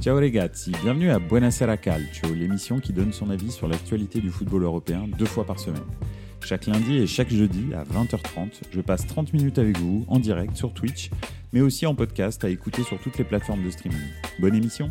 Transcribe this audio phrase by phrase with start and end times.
[0.00, 4.62] Ciao ragazzi, bienvenue à Buonasera Calcio, l'émission qui donne son avis sur l'actualité du football
[4.62, 5.82] européen deux fois par semaine.
[6.44, 10.54] Chaque lundi et chaque jeudi à 20h30, je passe 30 minutes avec vous en direct
[10.54, 11.10] sur Twitch,
[11.52, 13.98] mais aussi en podcast à écouter sur toutes les plateformes de streaming.
[14.38, 14.90] Bonne émission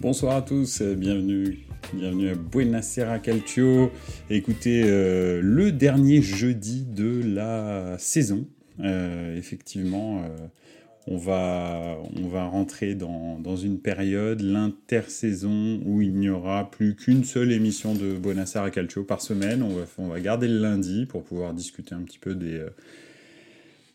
[0.00, 3.90] Bonsoir à tous, bienvenue, bienvenue à Buonasera Calcio.
[4.30, 8.46] Écoutez, euh, le dernier jeudi de la saison,
[8.80, 10.22] euh, effectivement.
[10.22, 10.36] Euh,
[11.06, 17.52] on va, on rentrer dans, une période, l'intersaison, où il n'y aura plus qu'une seule
[17.52, 19.62] émission de Bonassara Calcio par semaine.
[19.62, 22.70] On va, on va garder le lundi pour pouvoir discuter un petit peu des, euh,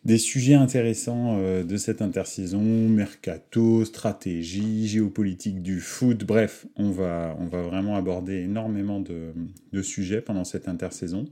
[0.10, 7.38] des sujets intéressants euh, de cette intersaison, mercato, stratégie, géopolitique du foot, bref, on va,
[7.52, 11.26] vraiment aborder énormément de, sujets pendant cette intersaison.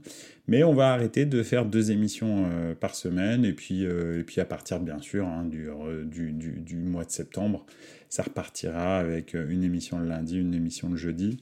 [0.46, 4.22] Mais on va arrêter de faire deux émissions euh, par semaine, et puis, euh, et
[4.22, 7.66] puis à partir bien sûr hein, du, mois de septembre,
[8.08, 11.38] ça repartira avec une émission le lundi, une émission le jeudi,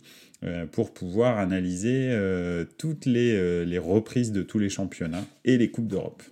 [0.72, 2.12] pour pouvoir analyser
[2.76, 6.22] toutes les reprises de tous les championnats et les Coupes d'Europe.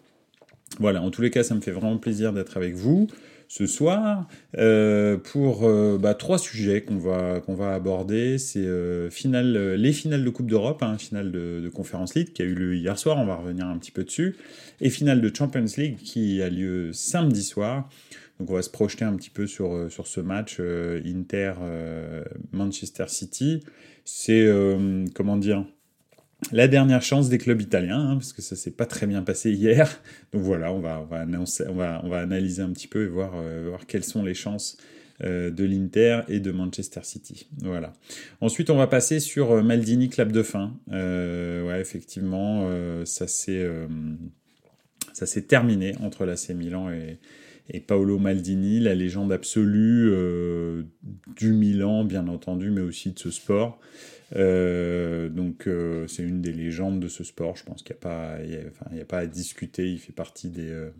[0.79, 3.09] Voilà, en tous les cas, ça me fait vraiment plaisir d'être avec vous
[3.48, 8.39] ce soir euh, pour euh, bah, trois sujets qu'on va, qu'on va aborder.
[8.39, 12.45] C'est euh, finale, les finales de Coupe d'Europe, hein, finale de, Conference League qui a
[12.45, 14.37] eu lieu hier soir, on va revenir un petit peu dessus,
[14.81, 17.89] et finale de Champions League qui a lieu samedi soir.
[18.39, 23.61] Donc on va se projeter un petit peu sur, sur ce match Inter-Manchester City.
[24.05, 24.49] C'est,
[25.15, 25.65] comment dire,
[26.53, 29.53] la dernière chance des clubs italiens, hein, parce que ça s'est pas très bien passé
[29.53, 30.00] hier.
[30.33, 31.06] Donc voilà, on va,
[32.19, 34.77] analyser un petit peu et voir, euh, quelles sont les chances
[35.22, 37.48] euh, de l'Inter et de Manchester City.
[37.59, 37.92] Voilà.
[38.41, 40.75] Ensuite, on va passer sur euh, Maldini, clap de fin.
[41.78, 42.69] effectivement,
[43.05, 43.83] ça s'est
[45.42, 46.91] terminé entre l'AC Milan
[47.70, 50.12] et Paolo Maldini, la légende absolue
[51.37, 53.81] du Milan, bien entendu, mais aussi de ce sport.
[54.34, 57.56] Euh, donc euh, c'est une des légendes de ce sport.
[57.56, 58.39] Je pense qu'il n'y a, pas,
[59.00, 59.91] a, pas à discuter.
[59.91, 60.91] Il fait partie des, euh,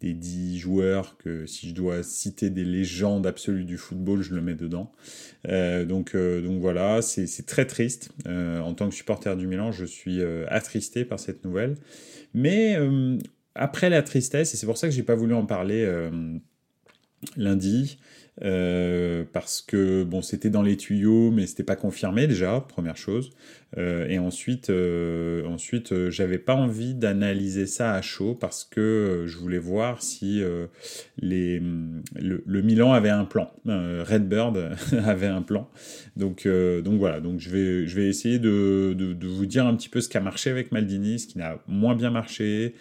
[0.00, 4.40] des 10 joueurs que si je dois citer des légendes absolues du football, je le
[4.40, 4.92] mets dedans.
[5.44, 8.10] donc, donc voilà, c'est très triste.
[8.26, 11.76] en tant que supporter du Milan, je suis attristé par cette nouvelle.
[12.34, 12.76] Mais
[13.54, 15.86] après la tristesse, et c'est pour ça que j'ai pas voulu en parler
[17.36, 17.98] lundi,
[18.42, 23.30] euh, parce que bon, c'était dans les tuyaux, mais c'était pas confirmé déjà, première chose.
[23.76, 29.36] Euh, et ensuite, euh, ensuite, j'avais pas envie d'analyser ça à chaud parce que je
[29.36, 30.42] voulais voir si
[31.18, 31.62] les,
[32.16, 35.68] le, Milan avait un plan, Redbird avait un plan.
[36.16, 39.88] Donc, donc voilà, donc je vais, je vais essayer de, de vous dire un petit
[39.88, 42.74] peu ce qui a marché avec Maldini, ce qui n'a moins bien marché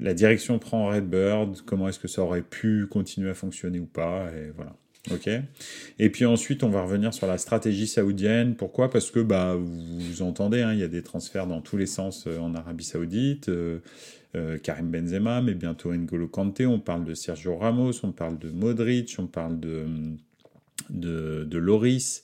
[0.00, 4.30] la direction prend Redbird, comment est-ce que ça aurait pu continuer à fonctionner ou pas,
[4.32, 4.74] et voilà.
[5.12, 5.30] Ok.
[5.98, 8.56] Et puis ensuite, on va revenir sur la stratégie saoudienne.
[8.56, 8.90] Pourquoi?
[8.90, 12.26] Parce que bah vous entendez, hein, il y a des transferts dans tous les sens
[12.26, 13.48] euh, en Arabie Saoudite.
[13.48, 13.78] Euh,
[14.36, 16.66] euh, Karim Benzema, mais bientôt N'Golo Kanté.
[16.66, 19.86] On parle de Sergio Ramos, on parle de Modric, on parle de
[20.90, 22.22] de, de Loris,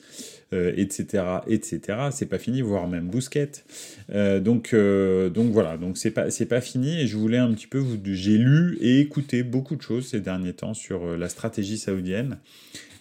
[0.53, 1.81] etc., etc.
[2.13, 3.51] C'est pas fini, voire même Bousquet.
[4.11, 7.53] Euh, donc, euh, donc voilà, donc c'est pas c'est pas fini et je voulais un
[7.53, 11.17] petit peu vous j'ai lu et écouté beaucoup de choses ces derniers temps sur euh,
[11.17, 12.39] la stratégie saoudienne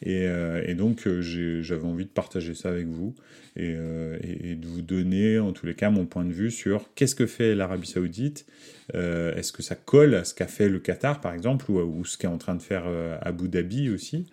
[0.06, 0.28] et,
[0.76, 3.16] donc j'avais envie de partager ça avec vous
[3.56, 7.16] et, et, de vous donner en tous les cas mon point de vue sur qu'est-ce
[7.16, 8.46] que fait l'Arabie Saoudite,
[8.94, 12.18] est-ce que ça colle à ce qu'a fait le Qatar par exemple ou, ou ce
[12.18, 12.84] qu'est en train de faire
[13.22, 14.26] Abu Dhabi aussi.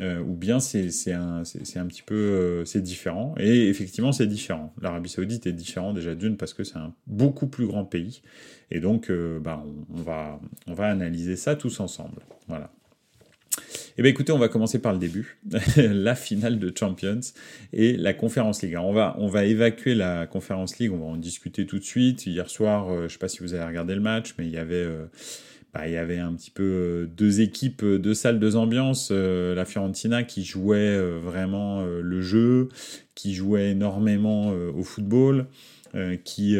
[0.00, 3.34] Euh, ou bien c'est un, un petit peu euh, c'est différent.
[3.38, 4.72] Et effectivement, c'est différent.
[4.80, 8.22] L'Arabie Saoudite est différent déjà d'une parce que c'est un beaucoup plus grand pays.
[8.70, 12.22] Et donc, euh, bah, on, va, on va analyser ça tous ensemble.
[12.48, 12.70] Voilà.
[13.96, 15.38] Eh bien écoutez, on va commencer par le début,
[15.76, 17.20] la finale de Champions
[17.72, 18.76] et la Conférence League.
[18.80, 22.24] on va, on va évacuer la Conférence League, on va en discuter tout de suite.
[22.26, 24.58] Hier soir, je ne sais pas si vous avez regardé le match, mais il y
[24.58, 24.86] avait
[25.74, 29.10] bah, il y avait un petit peu euh, deux équipes, euh, deux salles, deux ambiances.
[29.12, 32.68] Euh, la Fiorentina qui jouait vraiment le jeu,
[33.14, 35.46] qui jouait énormément au football,
[36.24, 36.56] qui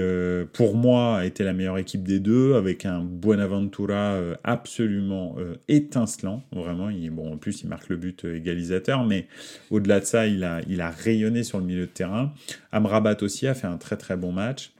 [0.52, 5.36] pour moi été la meilleure équipe des deux, avec un Buenaventura absolument
[5.68, 6.42] étincelant.
[6.52, 9.26] Vraiment, il, bon, en plus il marque le but égalisateur, mais
[9.70, 12.32] au-delà de ça, il a, il a rayonné sur le milieu de terrain.
[12.72, 14.72] Amrabat aussi a fait un très très bon match.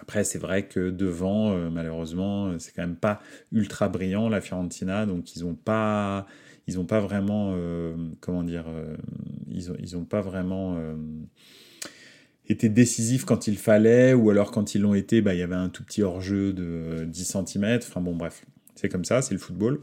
[0.00, 3.20] Après, c'est vrai que devant, euh, malheureusement, euh, c'est quand même pas
[3.52, 6.26] ultra brillant la Fiorentina, donc ils n'ont pas,
[6.66, 8.66] vraiment, euh, comment dire,
[9.48, 10.78] ils ont, pas vraiment
[12.48, 15.54] été décisifs quand il fallait, ou alors quand ils l'ont été, bah, il y avait
[15.54, 17.78] un tout petit hors-jeu de 10 cm.
[17.78, 18.44] Enfin bon, bref,
[18.74, 19.80] c'est comme ça, c'est le football.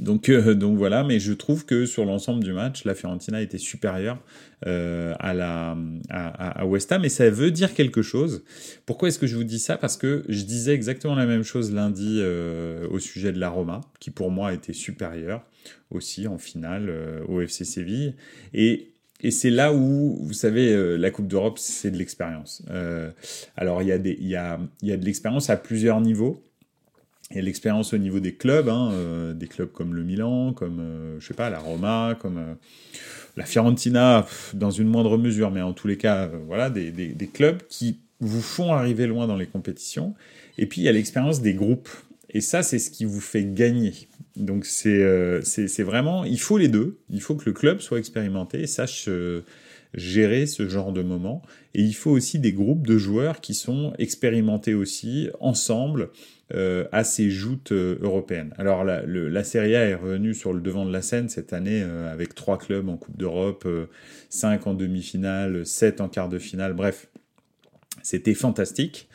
[0.00, 3.58] Donc, euh, donc voilà, mais je trouve que sur l'ensemble du match, la Fiorentina était
[3.58, 4.18] supérieure
[4.66, 5.76] euh, à, la,
[6.08, 8.44] à, West Ham et ça veut dire quelque chose.
[8.86, 9.76] Pourquoi est-ce que je vous dis ça?
[9.76, 13.80] Parce que je disais exactement la même chose lundi euh, au sujet de la Roma,
[13.98, 15.44] qui pour moi était supérieure
[15.90, 16.90] aussi en finale
[17.28, 18.14] au FC Séville.
[18.54, 18.88] Et
[19.24, 22.64] et c'est là où, vous savez, la Coupe d'Europe, c'est de l'expérience.
[23.56, 26.42] alors, il y, y a, il y a de l'expérience à plusieurs niveaux
[27.34, 31.20] et l'expérience au niveau des clubs, hein, euh, des clubs comme le Milan, comme euh,
[31.20, 32.54] je sais pas la Roma, comme euh,
[33.36, 37.62] la Fiorentina dans une moindre mesure, mais en tous les cas, voilà des, des, clubs
[37.68, 40.14] qui vous font arriver loin dans les compétitions.
[40.58, 41.88] Et puis il y a l'expérience des groupes,
[42.30, 43.94] et ça c'est ce qui vous fait gagner.
[44.36, 46.98] Donc c'est c'est vraiment, il faut les deux.
[47.08, 49.08] Il faut que le club soit expérimenté et sache
[49.94, 51.42] gérer ce genre de moment.
[51.74, 56.10] Et il faut aussi des groupes de joueurs qui sont expérimentés aussi ensemble
[56.54, 58.52] euh, à ces joutes euh, européennes.
[58.58, 61.82] Alors la, la, Serie A est revenue sur le devant de la scène cette année
[61.82, 63.66] euh, avec trois clubs en Coupe d'Europe,
[64.28, 67.08] cinq en demi-finale, sept en quart de finale, bref,
[68.02, 69.08] c'était fantastique.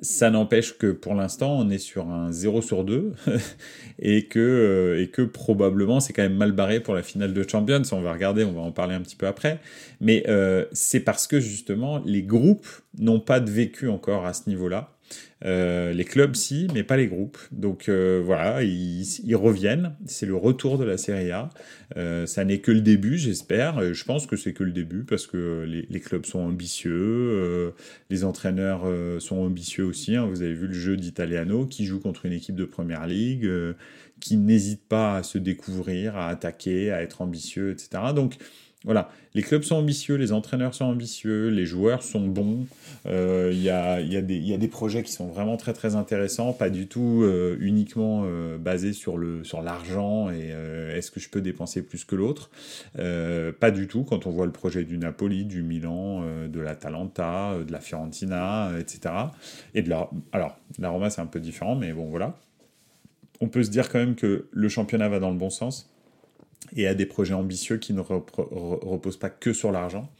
[0.00, 3.14] Ça n'empêche que pour l'instant, on est sur un 0 sur 2
[3.98, 7.82] et, que, et que probablement c'est quand même mal barré pour la finale de Champions.
[7.90, 9.60] On va regarder, on va en parler un petit peu après.
[10.00, 10.24] Mais
[10.72, 12.68] c'est parce que justement, les groupes
[12.98, 14.97] n'ont pas de vécu encore à ce niveau-là.
[15.44, 17.38] Euh, les clubs, si, mais pas les groupes.
[17.52, 19.94] Donc euh, voilà, ils, reviennent.
[20.06, 21.50] C'est le retour de la Serie A.
[21.96, 23.94] Euh, ça n'est que le début, j'espère.
[23.94, 27.72] Je pense que c'est que le début parce que les, clubs sont ambitieux,
[28.10, 28.84] les entraîneurs
[29.20, 30.16] sont ambitieux aussi.
[30.16, 30.26] Hein.
[30.26, 33.48] Vous avez vu le jeu d'Italiano qui joue contre une équipe de première ligue,
[34.20, 38.02] qui n'hésite pas à se découvrir, à attaquer, à être ambitieux, etc.
[38.14, 38.36] Donc
[38.84, 42.66] voilà, les clubs sont ambitieux, les entraîneurs sont ambitieux, les joueurs sont bons.
[43.06, 47.22] Euh, il y, a, des projets qui sont vraiment très très intéressants, pas du tout
[47.24, 50.54] euh, uniquement euh, basés sur le sur l'argent et
[50.94, 52.50] est-ce que je peux dépenser plus que l'autre?
[52.94, 57.72] pas du tout quand on voit le projet du Napoli, du Milan, de l'Atalanta, de
[57.72, 59.14] la Fiorentina, etc.
[59.74, 62.38] Et de la, alors la Roma c'est un peu différent, mais bon voilà.
[63.40, 65.90] On peut se dire quand même que le championnat va dans le bon sens
[66.76, 70.10] et à des projets ambitieux qui ne reposent pas que sur l'argent.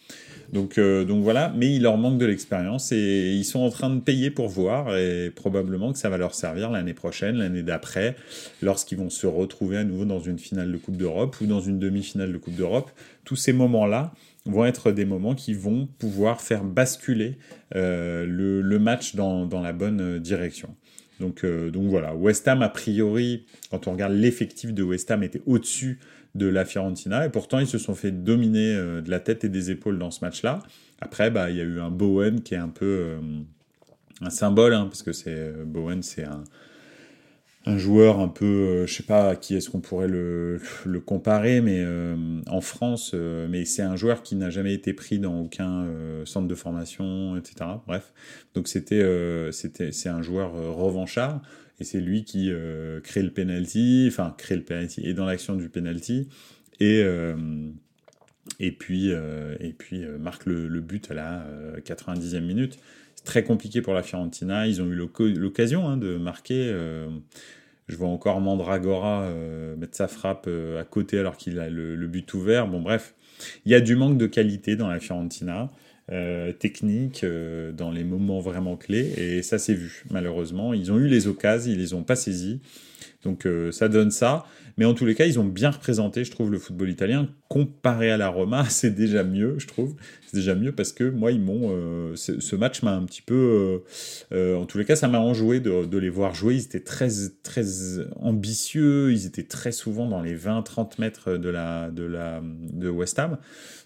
[0.53, 3.91] Donc, euh, donc voilà, mais il leur manque de l'expérience et ils sont en train
[3.91, 8.17] de payer pour voir et probablement que ça va leur servir l'année prochaine, l'année d'après,
[8.63, 11.79] lorsqu'ils vont se retrouver à nouveau dans une finale de Coupe d'Europe ou dans une
[11.79, 12.91] demi-finale de Coupe d'Europe.
[13.25, 14.13] Tous ces moments-là
[14.47, 17.37] vont être des moments qui vont pouvoir faire basculer
[17.75, 20.75] euh, le, match dans, dans, la bonne direction.
[21.21, 25.23] Donc, euh, donc voilà, West Ham, a priori, quand on regarde l'effectif de West Ham,
[25.23, 25.99] était au-dessus
[26.35, 27.27] de la Fiorentina.
[27.27, 30.11] Et pourtant, ils se sont fait dominer euh, de la tête et des épaules dans
[30.11, 30.63] ce match-là.
[31.01, 33.21] Après, bah, il y a eu un Bowen qui est un peu euh,
[34.21, 36.45] un symbole, hein, parce que c'est euh, Bowen, c'est un,
[37.77, 41.85] joueur un peu, je sais pas à qui est-ce qu'on pourrait le, le, comparer, mais
[42.47, 45.87] en France, mais c'est un joueur qui n'a jamais été pris dans aucun
[46.25, 47.69] centre de formation, etc.
[47.87, 48.15] Bref,
[48.55, 49.05] donc c'était,
[49.53, 51.43] c'était, c'est un joueur revanchard
[51.81, 55.55] et c'est lui qui euh, crée le penalty, enfin crée le penalty, et dans l'action
[55.55, 56.29] du penalty,
[56.81, 57.37] et, euh,
[58.59, 61.47] et puis, euh, et puis marque le, but à la
[61.85, 62.79] 90e minute.
[63.15, 66.73] C'est très compliqué pour la Fiorentina, ils ont eu l'occasion hein, de marquer.
[67.89, 69.29] je vois encore Mandragora
[69.77, 70.49] mettre sa frappe
[70.79, 72.69] à côté alors qu'il a le, le, but ouvert.
[72.69, 73.15] Bon bref,
[73.65, 75.71] il y a du manque de qualité dans la Fiorentina.
[76.11, 79.13] Euh, technique euh, dans les moments vraiment clés.
[79.19, 80.73] Et ça s'est vu malheureusement.
[80.73, 82.61] Ils ont eu les occasions ils les ont pas saisies.
[83.25, 84.47] Donc euh, ça donne ça
[84.79, 87.29] mais en tous les cas, ils ont bien représenté, je trouve, le football italien.
[87.49, 89.97] Comparé à la Roma, c'est déjà mieux, je trouve.
[90.27, 91.71] C'est déjà mieux parce que moi, ils m'ont.
[91.73, 93.35] Euh, ce match m'a un petit peu.
[93.35, 93.79] Euh,
[94.33, 96.55] euh, en tous les cas, ça m'a enjoué de, de, les voir jouer.
[96.55, 97.09] Ils étaient très,
[97.43, 97.65] très
[98.21, 99.11] ambitieux.
[99.11, 103.39] Ils étaient très souvent dans les 20-30 mètres de, la, de, la, de West Ham.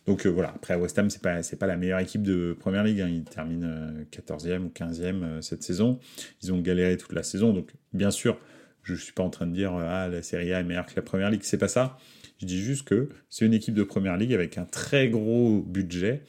[0.06, 3.00] Donc voilà, après West Ham, c'est pas, pas la meilleure équipe de Première Ligue.
[3.00, 3.08] Hein.
[3.08, 6.00] Ils terminent 14e ou 15e cette saison.
[6.42, 7.54] Ils ont galéré toute la saison.
[7.54, 8.36] Donc bien sûr,
[8.82, 10.96] je ne suis pas en train de dire ah la Serie A est meilleure que
[10.96, 11.98] la Première Ligue, c'est pas ça.
[12.40, 16.22] Je dis juste que c'est une équipe de Première Ligue avec un très gros budget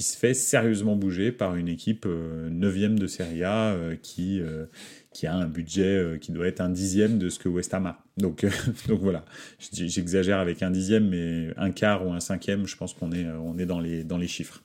[0.00, 4.64] qui se fait sérieusement bouger par une équipe 9 de Serie A euh, qui, euh,
[5.12, 7.86] qui a un budget euh, qui doit être un dixième de ce que West Ham
[7.86, 8.02] a.
[8.16, 8.46] Donc,
[8.88, 9.24] donc voilà,
[9.72, 13.58] j'exagère avec un dixième, mais un quart ou un cinquième, je pense qu'on est, on
[13.58, 14.62] est dans, les, dans les chiffres.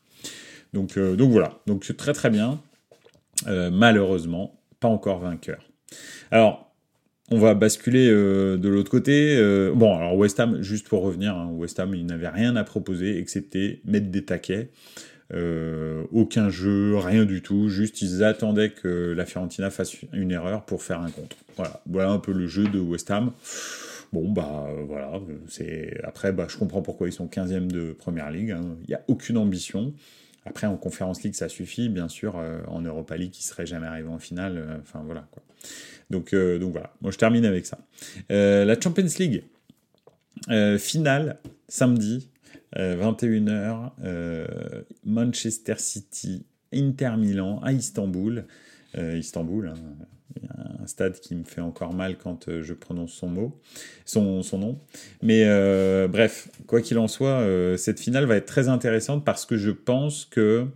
[0.74, 2.62] Donc, donc voilà, donc très très bien.
[3.46, 5.70] malheureusement, pas encore vainqueur.
[6.32, 6.75] Alors,
[7.32, 9.36] on va basculer euh, de l'autre côté.
[9.38, 12.64] Euh, bon, alors West Ham, juste pour revenir, hein, West Ham, il n'avait rien à
[12.64, 14.70] proposer excepté mettre des taquets.
[15.34, 17.68] Euh, aucun jeu, rien du tout.
[17.68, 21.36] Juste, ils attendaient que la Fiorentina fasse une erreur pour faire un contre.
[21.56, 23.32] Voilà, voilà un peu le jeu de West Ham.
[24.14, 28.52] Bon, bah voilà, c'est après, bah, je comprends pourquoi ils sont 15e de Première Ligue.
[28.52, 28.62] hein.
[28.84, 29.94] Il n'y a aucune ambition.
[30.46, 31.90] Après, en Conférence League, ça suffit.
[31.90, 34.80] Bien sûr, euh, en Europa League, ils seraient jamais arrivés en finale.
[34.84, 35.28] Enfin, voilà.
[36.10, 37.80] Donc, euh, donc voilà, moi je termine avec ça.
[38.32, 39.44] Euh, la Champions League,
[40.52, 42.30] euh, finale, samedi,
[42.78, 44.46] euh, 21h, euh,
[45.06, 48.46] Manchester City, Inter Milan à Istanbul.
[48.98, 50.48] Istanbul, hein,
[50.82, 53.60] un stade qui me fait encore mal quand je prononce son mot,
[54.06, 54.80] son, son nom.
[55.22, 55.44] Mais
[56.08, 57.46] bref, quoi qu'il en soit,
[57.78, 60.68] cette finale va être très intéressante parce que je pense que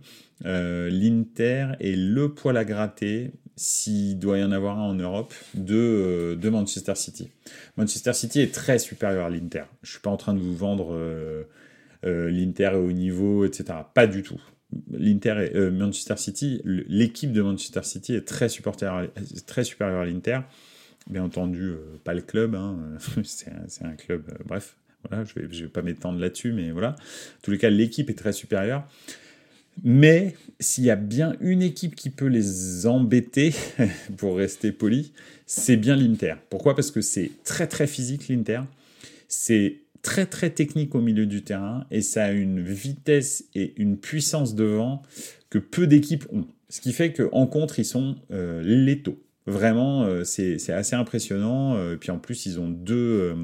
[0.44, 5.76] l'Inter est le poil à gratter, s'il doit y en avoir un en Europe, de,
[5.76, 7.28] euh, de Manchester City.
[7.76, 9.64] Manchester City est très supérieur à l'Inter.
[9.82, 11.42] Je suis pas en train de vous vendre euh,
[12.06, 13.80] euh, l'Inter au niveau, etc.
[13.92, 14.40] Pas du tout.
[14.90, 20.40] L'Inter est- Manchester City, l'équipe de Manchester City est très très supérieure à l'Inter.
[21.10, 22.78] Bien entendu, pas le club, hein,
[23.24, 23.52] c'est
[23.82, 24.76] un, club, bref,
[25.06, 26.90] voilà, je vais, je vais pas m'étendre là-dessus, mais voilà.
[26.90, 28.86] En tous les cas, l'équipe est très supérieure.
[29.82, 33.54] Mais s'il y a bien une équipe qui peut les embêter,
[34.16, 35.12] pour rester poli,
[35.46, 36.34] c'est bien l'Inter.
[36.50, 36.74] Pourquoi?
[36.74, 38.60] Parce que c'est très très physique l'Inter.
[39.28, 43.98] C'est très très technique au milieu du terrain et ça a une vitesse et une
[43.98, 45.02] puissance devant
[45.50, 46.46] que peu d'équipes ont.
[46.68, 49.18] Ce qui fait qu'en contre, ils sont euh, létaux.
[49.46, 51.74] Vraiment, euh, c'est c'est assez impressionnant.
[51.74, 53.34] Euh, puis en plus, ils ont deux, euh,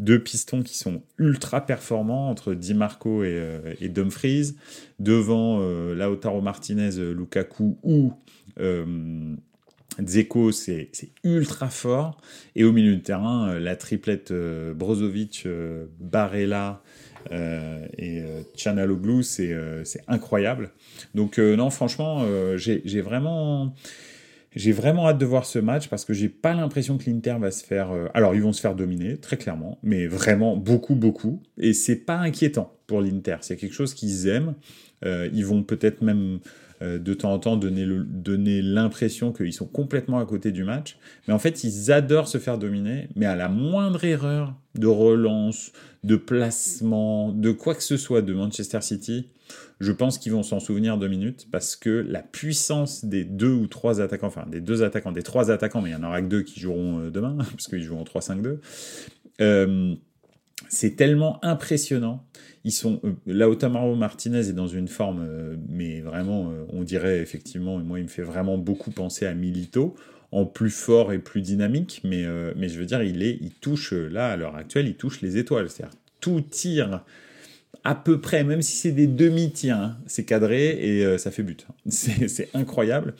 [0.00, 4.54] deux pistons qui sont ultra performants entre Di Marco et, euh, Dumfries.
[4.98, 8.12] Devant euh, Lautaro Martinez, euh, Lukaku ou
[8.58, 9.36] euh,
[10.00, 10.90] Dzeko, c'est
[11.22, 12.20] ultra fort.
[12.56, 15.46] Et au milieu du terrain, la triplette Brozovic,
[15.98, 16.80] Barella
[17.30, 18.22] et
[18.56, 19.52] Tchanaloglu, c'est
[20.06, 20.70] incroyable.
[21.14, 22.24] Donc non, franchement,
[22.56, 23.74] j'ai vraiment...
[24.56, 27.50] J'ai vraiment hâte de voir ce match parce que j'ai pas l'impression que l'Inter va
[27.50, 27.92] se faire.
[27.92, 31.40] euh, Alors, ils vont se faire dominer, très clairement, mais vraiment beaucoup, beaucoup.
[31.56, 33.36] Et c'est pas inquiétant pour l'Inter.
[33.42, 34.54] C'est quelque chose qu'ils aiment.
[35.04, 36.40] Euh, ils vont peut-être même
[36.80, 40.98] de temps en temps donner l'impression qu'ils sont complètement à côté du match.
[41.28, 43.08] Mais en fait, ils adorent se faire dominer.
[43.16, 45.72] Mais à la moindre erreur de relance,
[46.04, 49.28] de placement, de quoi que ce soit de Manchester City,
[49.80, 53.66] je pense qu'ils vont s'en souvenir deux minutes parce que la puissance des deux ou
[53.66, 56.26] trois attaquants, enfin des deux attaquants, des trois attaquants, mais il y en aura que
[56.26, 58.58] deux qui joueront euh, demain, parce qu'ils jouent en 3-5-2,
[59.40, 59.94] euh,
[60.68, 62.24] c'est tellement impressionnant.
[62.64, 67.80] Ils sont euh, Martinez est dans une forme, euh, mais vraiment, euh, on dirait effectivement,
[67.80, 69.94] et moi, il me fait vraiment beaucoup penser à Milito,
[70.32, 72.24] en plus fort et plus dynamique, mais,
[72.54, 75.38] mais je veux dire, il est, il touche là à l'heure actuelle, il touche les
[75.38, 77.04] étoiles, c'est-à-dire tout tire
[77.82, 81.66] à peu près, même si c'est des demi-tirs, hein, c'est cadré et ça fait but.
[81.88, 83.14] C'est incroyable.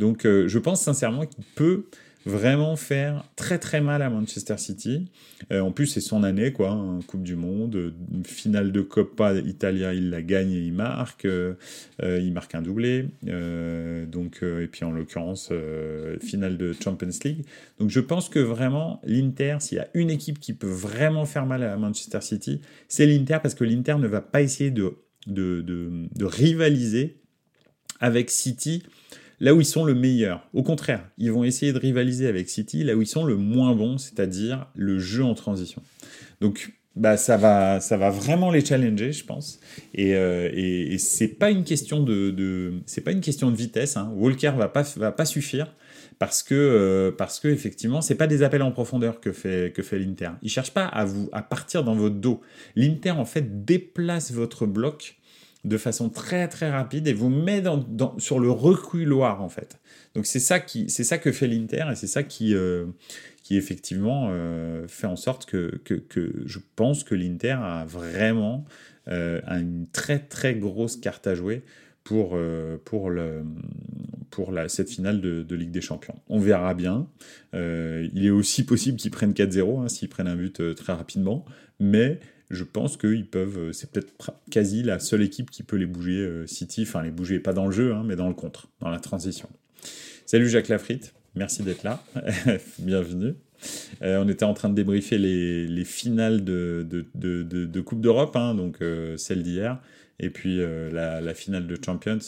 [0.00, 1.84] Donc je pense sincèrement qu'il peut
[2.26, 5.10] vraiment faire très très mal à Manchester City.
[5.52, 6.70] Euh, en plus, c'est son année, quoi.
[6.70, 7.92] hein, Coupe du Monde, euh,
[8.24, 11.24] finale de Coppa Italia, il la gagne et il marque.
[11.24, 11.54] euh,
[12.00, 13.08] il marque un doublé.
[13.22, 15.52] donc, et puis en l'occurrence,
[16.22, 17.44] finale de Champions League.
[17.78, 21.46] Donc je pense que vraiment, l'Inter, s'il y a une équipe qui peut vraiment faire
[21.46, 24.94] mal à Manchester City, c'est l'Inter parce que l'Inter ne va pas essayer de,
[25.26, 27.20] de, de rivaliser
[28.00, 28.82] avec City
[29.40, 30.48] là où ils sont le meilleur.
[30.52, 33.74] Au contraire, ils vont essayer de rivaliser avec City là où ils sont le moins
[33.74, 35.82] bons, c'est-à-dire le jeu en transition.
[36.40, 39.60] Donc bah, ça, va, ça va vraiment les challenger, je pense.
[39.94, 43.96] Et, euh, et, c'est pas une question de, de c'est pas une question de vitesse.
[43.96, 44.12] Hein.
[44.16, 45.72] Walker va pas va pas suffire
[46.18, 49.82] parce que euh, parce que effectivement c'est pas des appels en profondeur que fait que
[49.82, 50.30] fait l'Inter.
[50.42, 52.40] Il cherche pas à vous à partir dans votre dos.
[52.74, 55.17] L'Inter en fait déplace votre bloc
[55.64, 57.84] de façon très très rapide et vous met dans,
[58.18, 59.78] sur le reculoir en fait.
[60.14, 62.86] Donc c'est ça qui que fait l'Inter et c'est ça qui euh,
[63.50, 65.80] effectivement euh, fait en sorte que,
[66.46, 68.64] je pense que l'Inter a vraiment
[69.08, 71.62] euh, une très très grosse carte à jouer
[72.04, 72.36] pour,
[74.50, 76.18] la, cette finale de, Ligue des Champions.
[76.28, 77.06] On verra bien.
[77.52, 81.44] Il est aussi possible qu'ils prennent 4-0 hein, s'ils prennent un but très rapidement,
[81.80, 82.18] mais
[82.50, 83.72] je pense qu'ils peuvent.
[83.72, 87.40] C'est peut-être quasi la seule équipe qui peut les bouger euh, City, enfin les bouger
[87.40, 89.48] pas dans le jeu, hein, mais dans le contre, dans la transition.
[90.26, 92.02] Salut Jacques Lafritte, merci d'être là,
[92.78, 93.34] bienvenue.
[94.02, 98.82] Euh, on était en train de débriefer les, les finales de, Coupe d'Europe, hein, donc
[98.82, 99.80] euh, celle d'hier,
[100.20, 102.18] et puis euh, la, la, finale de Champions.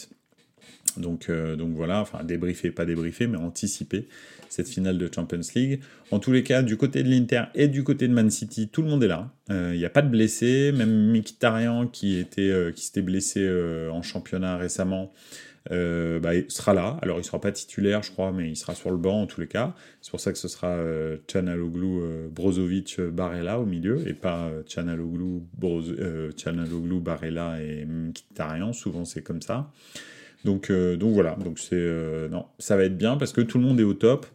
[0.97, 4.07] Donc, donc voilà, enfin débriefer, pas débriefer, mais anticiper
[4.51, 5.81] cette finale de Champions League.
[6.11, 8.81] En tous les cas, du côté de l'Inter et du côté de Man City, tout
[8.81, 9.31] le monde est là.
[9.49, 13.49] Il n'y a pas de blessés, même Mkhitaryan qui était qui s'était blessé
[13.91, 15.11] en championnat récemment.
[15.69, 16.97] Euh, bah, sera là.
[17.01, 19.41] Alors, il sera pas titulaire, je crois, mais il sera sur le banc en tous
[19.41, 19.75] les cas.
[20.01, 24.47] C'est pour ça que ce sera euh, Chanaloglu, euh, Brozovic, Barella au milieu, et pas
[24.47, 25.41] euh, Chanaloglu,
[26.35, 28.73] Chanaloglu, Barella et Mkhitaryan.
[28.73, 29.71] Souvent, c'est comme ça.
[30.45, 31.35] Donc, donc voilà.
[31.35, 34.25] Donc c'est non, ça va être bien parce que tout le monde est au top.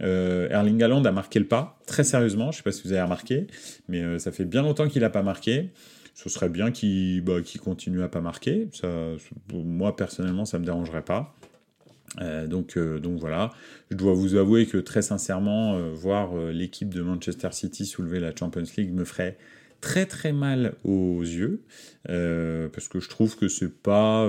[0.00, 2.50] Erling Haaland a marqué le pas, très sérieusement.
[2.50, 3.46] Je sais pas si vous avez remarqué,
[3.88, 5.70] mais ça fait bien longtemps qu'il n'a pas marqué
[6.14, 8.68] ce serait bien qu'il bah, continue à pas marquer.
[9.52, 11.34] Moi, personnellement, ça ne me dérangerait pas.
[12.20, 13.50] Euh, donc, euh, donc voilà,
[13.90, 18.36] je dois vous avouer que très sincèrement, euh, voir l'équipe de Manchester City soulever la
[18.36, 19.38] Champions League me ferait
[19.82, 21.62] très très mal aux yeux
[22.04, 24.26] parce que je trouve que c'est pas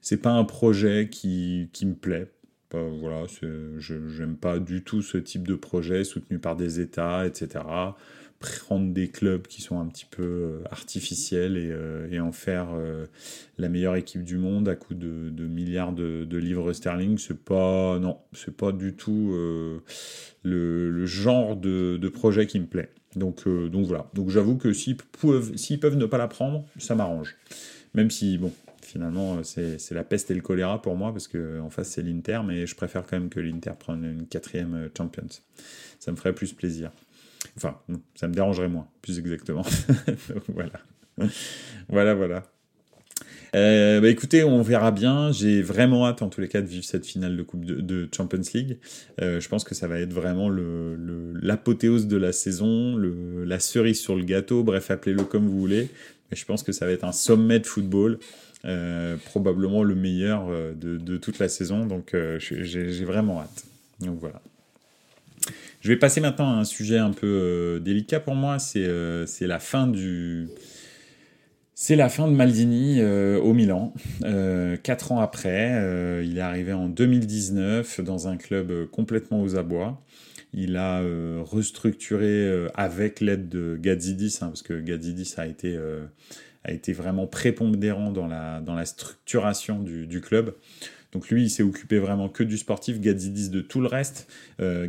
[0.00, 2.32] c'est pas un projet qui, qui me plaît.
[2.72, 3.26] voilà,
[3.78, 7.60] je pas du tout ce type de projet soutenu par des États, etc
[8.38, 13.06] prendre des clubs qui sont un petit peu euh, artificiels et, euh, en faire euh,
[13.58, 18.18] la meilleure équipe du monde à coup de, milliards de, livres sterling, c'est pas non,
[18.32, 19.32] c'est pas du tout
[20.42, 22.90] le, genre de, projet qui me plaît.
[23.16, 24.08] Donc, donc voilà.
[24.14, 27.36] Donc j'avoue que s'ils peuvent, s'ils peuvent ne pas la prendre, ça m'arrange.
[27.94, 31.70] Même si bon, finalement c'est la peste et le choléra pour moi parce que en
[31.70, 35.28] face c'est l'Inter, mais je préfère quand même que l'Inter prenne une quatrième Champions.
[35.98, 36.90] Ça me ferait plus plaisir.
[37.56, 37.78] Enfin,
[38.14, 39.64] ça me dérangerait moins, plus exactement.
[40.48, 40.80] voilà.
[41.88, 42.42] voilà, voilà.
[43.54, 45.32] Euh, bah écoutez, on verra bien.
[45.32, 48.42] J'ai vraiment hâte, en tous les cas, de vivre cette finale de Coupe de, Champions
[48.54, 48.78] League.
[49.20, 54.16] Euh, je pense que ça va être vraiment l'apothéose de la saison, la cerise sur
[54.16, 55.88] le gâteau, bref, appelez-le comme vous voulez.
[56.30, 58.18] Mais je pense que ça va être un sommet de football.
[58.64, 61.86] Euh, probablement le meilleur de, de, toute la saison.
[61.86, 63.64] Donc j'ai vraiment hâte.
[64.00, 64.42] Donc voilà.
[65.80, 69.26] Je vais passer maintenant à un sujet un peu euh, délicat pour moi, c'est euh,
[69.40, 70.48] la fin du...
[71.80, 73.94] C'est la fin de Maldini euh, au Milan.
[74.82, 75.70] quatre ans après,
[76.24, 80.02] il est arrivé en 2019 dans un club complètement aux abois.
[80.52, 81.00] Il a
[81.40, 85.78] restructuré avec l'aide de Gadzidis, hein, parce que Gadzidis a été,
[86.64, 90.56] a vraiment prépondérant dans la, structuration du club.
[91.12, 94.30] Donc lui, il s'est occupé vraiment que du sportif, Gadzidis de tout le reste.
[94.60, 94.86] Euh,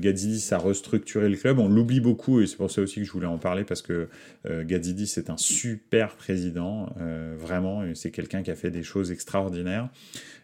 [0.52, 3.28] a restructuré le club, on l'oublie beaucoup et c'est pour ça aussi que je voulais
[3.28, 4.10] en parler parce que
[4.48, 9.90] euh, est un super président, euh, vraiment, c'est quelqu'un qui a fait des choses extraordinaires.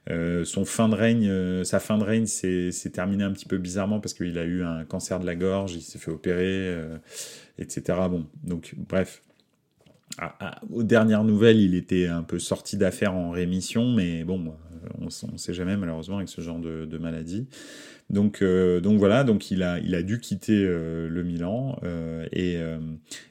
[0.10, 4.00] Euh, son fin de règne, sa fin de règne s'est terminé un petit peu bizarrement
[4.00, 6.74] parce qu'il a eu un cancer de la gorge, il s'est fait opérer,
[7.58, 7.82] etc.
[8.10, 9.22] Bon, donc bref,
[10.72, 14.54] aux dernières nouvelles, il était un peu sorti d'affaires en rémission, mais bon,
[15.00, 17.48] on ne sait jamais malheureusement avec ce genre de, maladie.
[18.10, 22.28] Donc, euh, donc voilà, donc il a, il a dû quitter euh, le Milan euh,
[22.32, 22.58] et,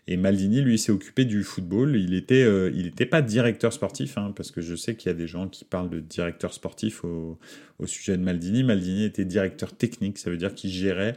[0.08, 1.96] et, Maldini lui s'est occupé du football.
[1.96, 5.16] Il était, il n'était pas directeur sportif, hein, parce que je sais qu'il y a
[5.16, 7.38] des gens qui parlent de directeur sportif au,
[7.86, 8.64] sujet de Maldini.
[8.64, 11.16] Maldini était directeur technique, ça veut dire qu'il gérait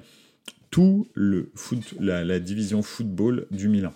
[0.69, 3.93] tout le foot, la division football du Milan.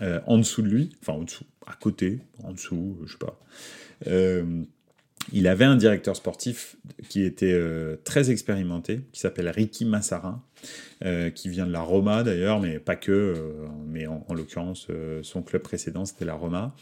[0.00, 3.38] En dessous de lui, enfin en dessous, à côté, en dessous, je sais pas.
[5.32, 6.76] Il avait un directeur sportif
[7.08, 10.42] qui était euh, très expérimenté, qui s'appelle Ricky Massarin,
[11.04, 13.34] euh, qui vient de la Roma d'ailleurs, mais pas que, euh,
[13.88, 14.88] mais en, l'occurrence,
[15.22, 16.74] son club précédent, c'était la Roma.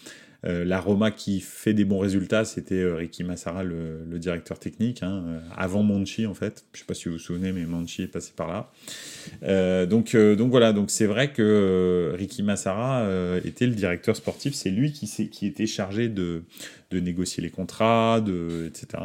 [0.45, 5.83] la Roma qui fait des bons résultats, c'était Ricky Massara, le, directeur technique, hein, avant
[5.83, 6.65] Monchi en fait.
[6.73, 9.87] Je ne sais pas si vous vous souvenez, mais Monchi est passé par là.
[9.87, 13.07] donc, donc voilà, donc c'est vrai que Ricky Massara
[13.45, 16.43] était le directeur sportif, c'est lui qui, qui était chargé de,
[16.93, 18.23] négocier les contrats,
[18.67, 19.03] etc.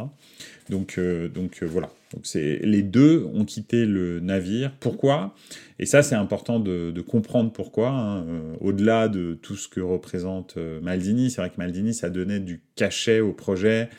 [0.69, 1.89] Donc, euh, euh, voilà.
[2.21, 4.71] C'est les deux ont quitté le navire.
[4.79, 5.33] Pourquoi?
[5.79, 7.89] Et ça c'est important de, comprendre pourquoi.
[7.89, 8.25] Hein.
[8.27, 12.61] Euh, au-delà de tout ce que représente Maldini, c'est vrai que Maldini ça donnait du
[12.75, 13.89] cachet au projet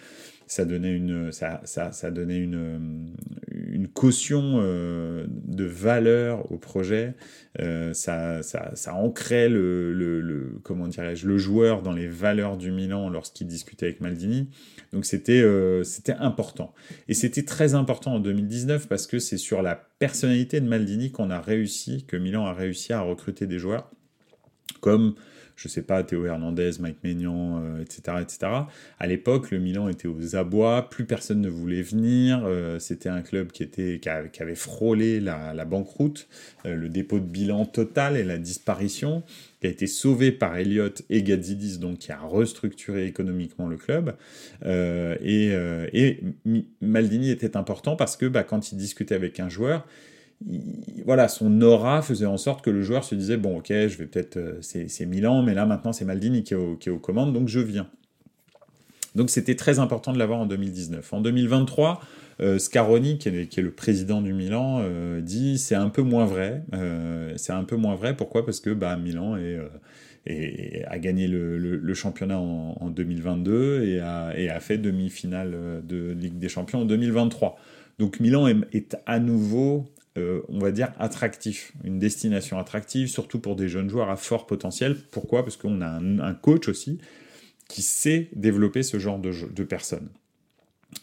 [0.47, 3.15] ça donnait une, ça, ça, ça donnait une,
[3.51, 7.15] une caution euh, de valeur au projet.
[7.61, 12.57] Euh, ça, ça, ça, ancrait le, le, le comment dirais-je, le joueur dans les valeurs
[12.57, 14.51] du Milan lorsqu'il discutait avec Maldini.
[14.93, 16.75] Donc c'était, euh, c'était important.
[17.09, 21.31] Et c'était très important en 2019 parce que c'est sur la personnalité de Maldini qu'on
[21.31, 23.91] a réussi, que Milan a réussi à recruter des joueurs
[24.81, 25.15] comme
[25.57, 28.39] je sais pas, Théo Hernandez, Mike Maignan, etc., euh, etc.
[28.99, 32.43] À l'époque, le Milan était aux abois, plus personne ne voulait venir.
[32.45, 36.29] Euh, c'était un club qui, était, qui, avait frôlé la, banqueroute,
[36.67, 39.23] euh, le dépôt de bilan total et la disparition.
[39.61, 44.15] qui a été sauvé par Elliott et Gazidis, donc qui a restructuré économiquement le club.
[44.65, 45.53] Et,
[45.93, 46.21] et,
[46.81, 49.87] Maldini était important parce que bah, quand il discutait avec un joueur,
[51.05, 54.07] voilà, son aura faisait en sorte que le joueur se disait bon, ok, je vais
[54.07, 57.33] peut-être, euh, c'est Milan, mais là maintenant c'est Maldini qui est, qui est aux commandes,
[57.33, 57.89] donc je viens.
[59.15, 61.13] Donc c'était très important de l'avoir en 2019.
[61.13, 62.01] En 2023,
[62.41, 66.65] euh, Scaroni, qui est, le président du Milan, euh, dit c'est un peu moins vrai.
[67.37, 68.17] C'est un peu moins vrai.
[68.17, 68.45] Pourquoi?
[68.45, 69.37] Parce que bah, Milan
[70.27, 76.85] a gagné le, championnat en, 2022 et a, fait demi-finale de Ligue des Champions en
[76.85, 77.57] 2023.
[77.99, 83.69] Donc Milan est, à nouveau, on va dire, attractif, une destination attractive, surtout pour des
[83.69, 84.97] jeunes joueurs à fort potentiel.
[85.11, 85.45] Pourquoi?
[85.45, 86.99] Parce qu'on a un, coach aussi
[87.69, 90.09] qui sait développer ce genre de personnes.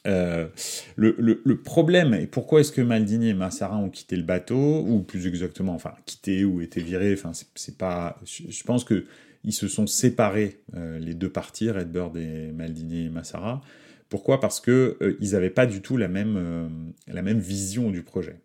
[0.08, 0.47] Euh,
[0.95, 5.28] le, problème, et pourquoi est-ce que Maldini et Massara ont quitté le bateau, ou plus
[5.28, 8.17] exactement, enfin, quitté ou été virés, enfin, c'est pas.
[8.26, 9.06] Je pense que
[9.43, 13.62] ils se sont séparés, euh, les deux parties, Redbird et Maldini et Massara.
[14.10, 14.39] Pourquoi?
[14.39, 18.39] Parce que euh, ils n'avaient pas du tout la même, la même vision du projet.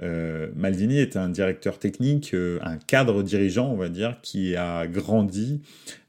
[0.00, 5.60] Maldini est un directeur technique, un cadre dirigeant, on va dire, qui a grandi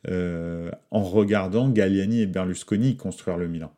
[0.08, 3.72] en regardant Galliani et Berlusconi construire le Milan.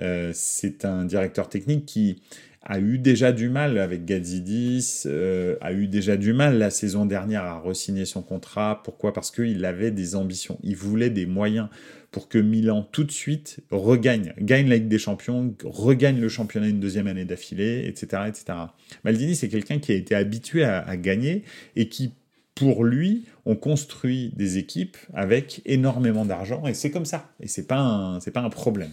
[0.00, 2.22] Euh, c'est un directeur technique qui
[2.62, 7.04] a eu déjà du mal avec Gazidis, euh, a eu déjà du mal la saison
[7.06, 8.80] dernière à re-signer son contrat.
[8.84, 9.12] Pourquoi?
[9.12, 11.68] Parce qu'il avait des ambitions, il voulait des moyens
[12.12, 16.68] pour que Milan tout de suite regagne, gagne la Ligue des Champions, regagne le championnat
[16.68, 18.58] une deuxième année d'affilée, etc., etc.
[19.02, 21.42] Maldini, c'est quelqu'un qui a été habitué à, gagner
[21.74, 22.12] et qui,
[22.54, 27.30] pour lui, ont construit des équipes avec énormément d'argent et c'est comme ça.
[27.40, 28.92] Et c'est pas c'est pas un problème.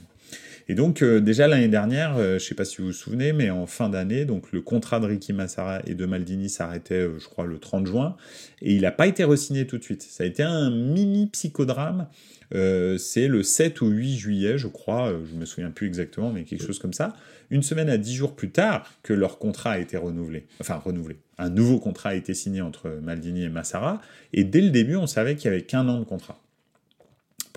[0.69, 3.33] Et donc euh, déjà l'année dernière, euh, je ne sais pas si vous vous souvenez,
[3.33, 7.17] mais en fin d'année, donc le contrat de Ricky Massara et de Maldini s'arrêtait, euh,
[7.17, 8.15] je crois, le 30 juin,
[8.61, 10.03] et il n'a pas été re-signé tout de suite.
[10.03, 12.07] Ça a été un mini psychodrame.
[12.51, 16.65] c'est le 7 ou 8 juillet, je crois, je me souviens plus exactement, mais quelque
[16.65, 17.15] chose comme ça.
[17.49, 20.45] Une semaine à 10 jours plus tard que leur contrat a été renouvelé.
[20.61, 21.17] Enfin, renouvelé.
[21.39, 24.01] Un nouveau contrat a été signé entre Maldini et Massara,
[24.33, 26.39] et dès le début, on savait qu'il y avait qu'un an de contrat.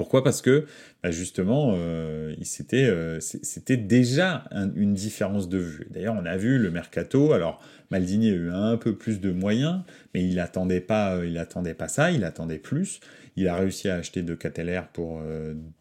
[0.02, 0.24] Pourquoi?
[0.24, 0.66] Parce que
[1.04, 2.34] bah, justement, euh,
[2.74, 5.86] euh, c'était déjà une différence de vue.
[5.90, 7.32] D'ailleurs, on a vu le mercato.
[7.32, 7.62] Alors,
[7.92, 11.74] Maldini a eu un peu plus de moyens, mais il attendait pas, euh, il attendait
[11.74, 12.10] pas ça.
[12.10, 12.98] Il attendait plus.
[13.36, 15.22] Il a réussi à acheter de Cateller pour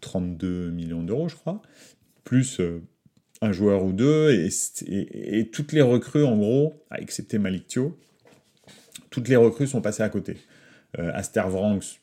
[0.02, 1.64] 32 millions d'euros, je crois,
[2.24, 2.62] plus
[3.42, 4.32] un joueur ou deux,
[4.88, 8.00] et, toutes les recrues, en gros, excepté Malictio,
[9.10, 10.38] toutes les recrues sont passées à côté.
[10.98, 12.00] Aster Vranks,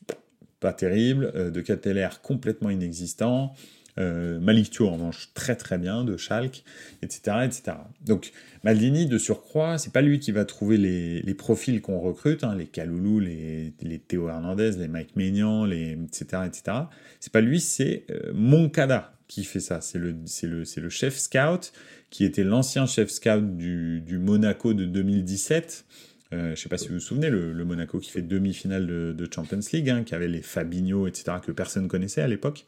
[0.59, 3.53] pas terrible, euh, de Cateller complètement inexistant,
[3.99, 6.63] euh, Malictio en revanche très très bien, de Schalke,
[7.01, 7.37] etc.
[7.43, 7.77] etc.
[8.05, 8.31] Donc
[8.63, 12.65] Maldini, de surcroît, c'est pas lui qui va trouver les, profils qu'on recrute, hein, les
[12.65, 16.43] Kaloulou, les, les, Théo Hernandez, les Mike Maignan, les, etc.
[16.45, 16.77] etc.
[17.19, 19.81] C'est pas lui, c'est euh, Moncada qui fait ça.
[19.81, 20.11] C'est le,
[20.43, 21.73] le, le chef scout
[22.09, 25.85] qui était l'ancien chef scout du, du Monaco de 2017
[26.31, 29.29] euh, je ne sais pas si vous vous souvenez, le, Monaco qui fait demi-finale de,
[29.33, 32.65] Champions League, hein, qui avait les Fabinho, etc., que personne connaissait à l'époque,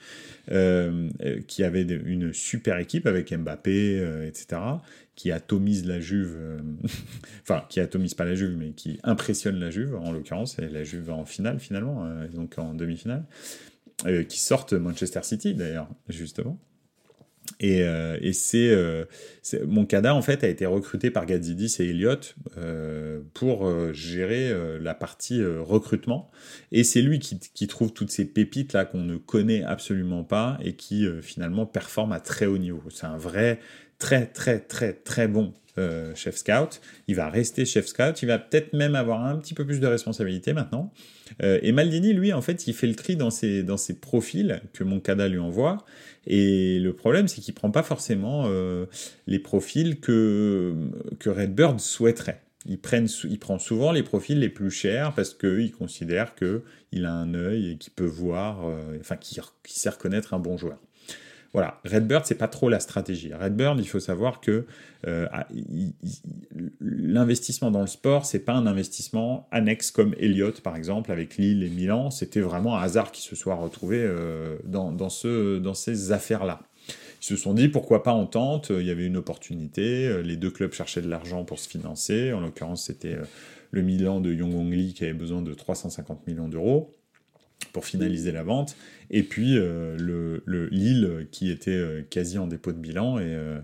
[0.51, 4.61] euh, euh, qui avait une super équipe avec Mbappé, etc.,
[5.15, 6.37] qui atomise la Juve,
[7.43, 10.83] enfin, qui atomise pas la Juve, mais qui impressionne la Juve, en l'occurrence, et la
[10.83, 13.25] Juve en finale, finalement, donc en demi-finale,
[14.27, 16.59] qui sortent Manchester City, d'ailleurs, justement.
[17.61, 19.05] Et, euh, et euh,
[19.43, 24.51] c'est, mon cadavre en fait a été recruté par Gazidis et Elliott euh, pour gérer
[24.79, 26.31] la partie recrutement.
[26.71, 30.57] Et c'est lui qui, qui, trouve toutes ces pépites là qu'on ne connaît absolument pas
[30.63, 32.83] et qui finalement performe à très haut niveau.
[32.89, 33.59] C'est un vrai
[33.99, 35.53] très très très très bon
[36.15, 36.81] chef scout.
[37.07, 38.23] Il va rester chef scout.
[38.23, 40.91] Il va peut-être même avoir un petit peu plus de responsabilité maintenant.
[41.39, 44.83] Et Maldini, lui, en fait, il fait le tri dans ses, dans ses profils que
[44.83, 45.85] mon Moncada lui envoie.
[46.27, 48.85] Et le problème, c'est qu'il prend pas forcément euh,
[49.27, 50.73] les profils que,
[51.19, 52.41] que Redbird souhaiterait.
[52.67, 52.79] Il
[53.39, 57.77] prend souvent les profils les plus chers parce qu'il considère qu'il a un œil et
[57.77, 60.77] qu'il peut voir, euh, enfin, qu'il sait reconnaître un bon joueur.
[61.53, 63.33] Voilà, Redbird, c'est pas trop la stratégie.
[63.33, 64.65] Redbird, il faut savoir que
[65.05, 65.47] euh, ah,
[66.79, 71.63] l'investissement dans le sport, c'est pas un investissement annexe comme Elliott, par exemple, avec Lille
[71.63, 72.09] et Milan.
[72.09, 76.61] C'était vraiment un hasard qui se soit retrouvé euh, dans, dans, ce, dans ces affaires-là.
[77.21, 80.37] Ils se sont dit pourquoi pas en tente, il y avait une opportunité, euh, les
[80.37, 83.17] deux clubs cherchaient de l'argent pour se financer, en l'occurrence c'était
[83.69, 86.95] le Milan de Yong Lee qui avait besoin de 350 millions d'euros
[87.73, 88.75] pour finaliser la vente,
[89.09, 93.25] et puis euh, le, le, Lille qui était euh, quasi en dépôt de bilan, et
[93.25, 93.59] euh,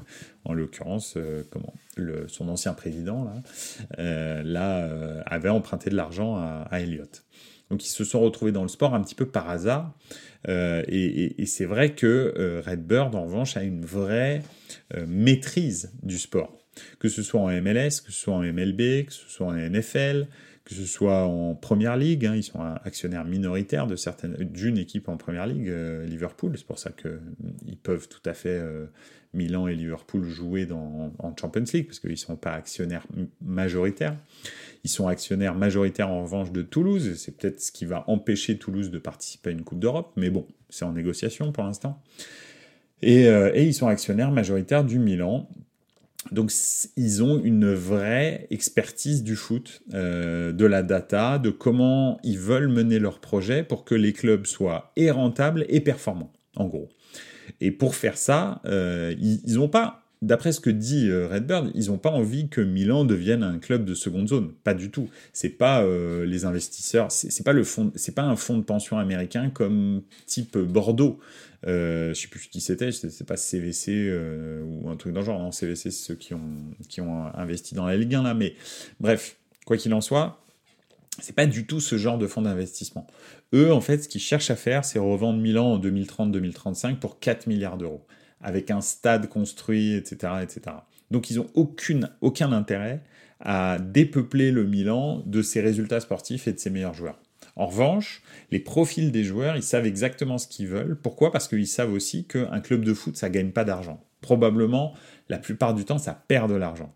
[0.46, 1.18] en l'occurrence,
[1.50, 3.30] comment le, son ancien président
[3.98, 7.26] là, avait emprunté de l'argent à, à Elliott.
[7.70, 9.94] Donc ils se sont retrouvés dans le sport un petit peu par hasard.
[10.48, 14.42] Euh, et, c'est vrai que euh, Redbird, en revanche, a une vraie
[14.96, 16.58] euh, maîtrise du sport.
[17.00, 20.28] Que ce soit en MLS, que ce soit en MLB, que ce soit en NFL,
[20.68, 25.08] que ce soit en Première Ligue, hein, ils sont actionnaires minoritaires de certaines d'une équipe
[25.08, 25.74] en Première Ligue,
[26.06, 26.58] Liverpool.
[26.58, 28.62] C'est pour ça qu'ils peuvent tout à fait
[29.34, 33.06] Milan et Liverpool jouer dans, en Champions League parce qu'ils ne sont pas actionnaires
[33.42, 34.18] majoritaires.
[34.84, 38.92] Ils sont actionnaires majoritaires en revanche de Toulouse, c'est peut-être ce qui va empêcher Toulouse
[38.92, 42.02] de participer à une Coupe d'Europe, mais bon, c'est en négociation pour l'instant.
[43.02, 45.48] Et, euh, ils sont actionnaires majoritaires du Milan.
[46.32, 46.52] Donc
[46.96, 52.68] ils ont une vraie expertise du foot, euh, de la data, de comment ils veulent
[52.68, 56.90] mener leur projet pour que les clubs soient et rentables et performants, en gros.
[57.62, 61.88] Et pour faire ça, euh, ils n'ont pas D'après ce que dit euh, Redbird, ils
[61.88, 64.52] n'ont pas envie que Milan devienne un club de seconde zone.
[64.64, 65.10] Pas du tout.
[65.32, 67.12] C'est pas euh, les investisseurs.
[67.12, 67.92] C'est pas le fond.
[67.96, 71.20] C'est pas un fonds de pension américain comme type Bordeaux.
[71.68, 72.92] Euh, je sais plus qui c'était.
[72.92, 75.54] C'est pas CVC euh, ou un truc dans le genre.
[75.54, 76.56] CVC, c'est ceux qui ont
[76.90, 78.34] qui ont investi dans la Ligue 1 là.
[78.34, 78.56] Mais
[79.00, 80.42] bref, quoi qu'il en soit,
[81.20, 83.06] c'est pas du tout ce genre de fonds d'investissement.
[83.54, 87.48] Eux, en fait, ce qu'ils cherchent à faire, c'est revendre Milan en 2030-2035 pour 4
[87.48, 88.06] milliards d'euros
[88.42, 90.34] avec un stade construit, etc.
[90.42, 90.62] etc.
[91.12, 93.02] Donc ils n'ont aucun intérêt
[93.40, 97.20] à dépeupler le Milan de ses résultats sportifs et de ses meilleurs joueurs.
[97.56, 98.22] En revanche,
[98.52, 100.96] les profils des joueurs, ils savent exactement ce qu'ils veulent.
[100.96, 101.32] Pourquoi?
[101.32, 104.04] Parce qu'ils savent aussi qu'un club de foot, ça gagne pas d'argent.
[104.22, 104.94] Probablement,
[105.30, 106.94] la plupart du temps, ça perd de l'argent.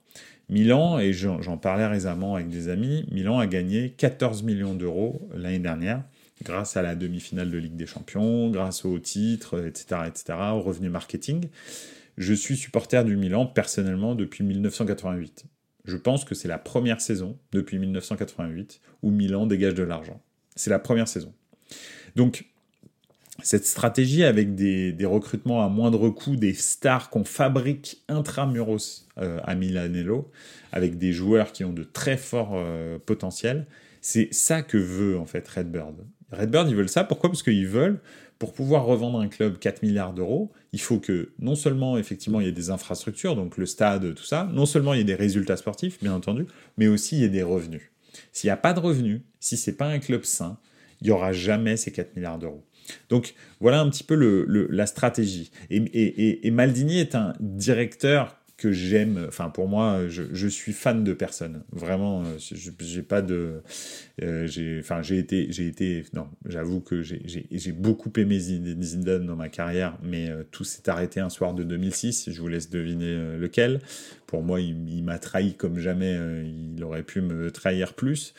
[0.49, 5.59] Milan, et j'en parlais récemment avec des amis, Milan a gagné 14 millions d'euros l'année
[5.59, 6.03] dernière
[6.43, 10.89] grâce à la demi-finale de Ligue des Champions, grâce au titre, etc., etc., au revenu
[10.89, 11.49] marketing.
[12.17, 15.45] Je suis supporter du Milan personnellement depuis 1988.
[15.85, 20.21] Je pense que c'est la première saison depuis 1988 où Milan dégage de l'argent.
[20.55, 21.33] C'est la première saison.
[22.15, 22.45] Donc,
[23.43, 29.55] cette stratégie avec des, recrutements à moindre coût, des stars qu'on fabrique intramuros euh, à
[29.55, 30.29] Milanello,
[30.71, 33.65] avec des joueurs qui ont de très forts euh, potentiels,
[34.01, 35.95] c'est ça que veut en fait Redbird.
[36.31, 37.03] Redbird, ils veulent ça.
[37.03, 37.29] Pourquoi?
[37.29, 37.99] Parce qu'ils veulent,
[38.39, 42.47] pour pouvoir revendre un club 4 milliards d'euros, il faut que non seulement effectivement il
[42.47, 45.15] y ait des infrastructures, donc le stade, tout ça, non seulement il y ait des
[45.15, 47.83] résultats sportifs, bien entendu, mais aussi il y ait des revenus.
[48.31, 50.57] S'il n'y a pas de revenus, si c'est pas un club sain,
[51.01, 52.65] il n'y aura jamais ces 4 milliards d'euros.
[53.09, 55.51] Donc voilà un petit peu la stratégie.
[55.69, 59.25] et, Maldini est un directeur que j'aime.
[59.27, 61.63] Enfin, pour moi, je, suis fan de personne.
[61.71, 62.37] Vraiment, euh,
[62.79, 63.63] j'ai pas de.
[64.21, 66.05] Euh, j'ai, enfin, j'ai été, j'ai été.
[66.13, 71.19] Non, j'avoue que j'ai beaucoup aimé Zidane dans ma carrière, mais euh, tout s'est arrêté
[71.19, 72.29] un soir de 2006.
[72.29, 73.79] Je vous laisse deviner lequel.
[74.27, 76.15] Pour moi, il, il m'a trahi comme jamais.
[76.75, 78.35] il aurait pu me trahir plus.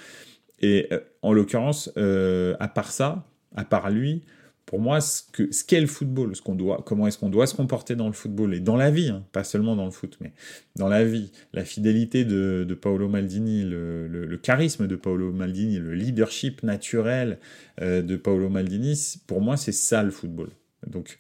[0.61, 0.89] Et
[1.23, 4.23] en l'occurrence, à part ça, à part lui,
[4.67, 7.55] pour moi, ce qu'est ce le football, ce qu'on doit, comment est-ce qu'on doit se
[7.55, 10.33] comporter dans le football et dans la vie, hein, pas seulement dans le foot, mais
[10.77, 16.63] dans la vie, la fidélité de, Paolo Maldini, le, charisme de Paolo Maldini, le leadership
[16.63, 17.39] naturel
[17.81, 20.49] euh, de Paolo Maldini, pour moi, c'est ça le football.
[20.87, 21.19] Donc,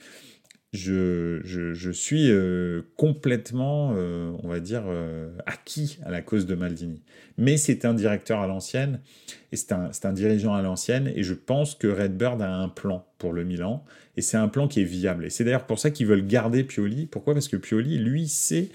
[0.72, 7.02] je, suis euh, complètement, euh, on va dire, euh, acquis à la cause de Maldini.
[7.36, 9.00] Mais c'est un directeur à l'ancienne,
[9.52, 13.32] et c'est un, dirigeant à l'ancienne, et je pense que Redbird a un plan pour
[13.32, 13.84] le Milan,
[14.16, 15.26] et c'est un plan qui est viable.
[15.26, 17.06] Et c'est d'ailleurs pour ça qu'ils veulent garder Pioli.
[17.06, 17.34] Pourquoi?
[17.34, 18.68] Parce que Pioli, lui, sait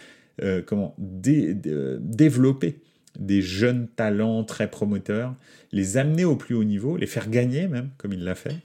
[0.68, 2.78] comment développer
[3.18, 5.34] des jeunes talents très promoteurs,
[5.72, 8.58] les amener au plus haut niveau, les faire gagner même, comme il l'a fait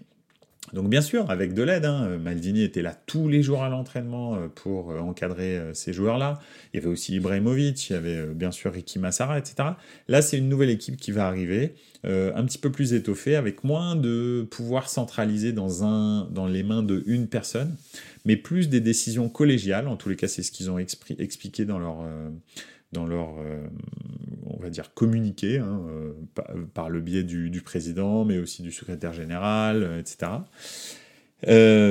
[0.72, 4.36] donc bien sûr, avec de l'aide, hein, Maldini était là tous les jours à l'entraînement
[4.36, 6.40] euh, pour euh, encadrer euh, ces joueurs-là.
[6.72, 9.70] Il y avait aussi Ibrahimovic, il y avait bien sûr Ricky Massara, etc.
[10.08, 13.94] Là, c'est une nouvelle équipe qui va arriver, un petit peu plus étoffée, avec moins
[13.94, 17.76] de pouvoir centralisé dans, un, dans les mains de une personne,
[18.24, 19.86] mais plus des décisions collégiales.
[19.86, 22.04] En tous les cas, c'est ce qu'ils ont expliqué dans leur
[22.92, 23.66] dans leur, euh,
[24.46, 26.12] on va dire, communiqué, hein, euh,
[26.74, 30.32] par, le biais du, président, mais aussi du secrétaire général, euh, etc.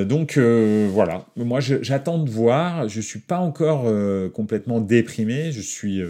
[0.06, 3.84] donc voilà, moi j'attends de voir, je suis pas encore
[4.32, 6.02] complètement déprimé, je suis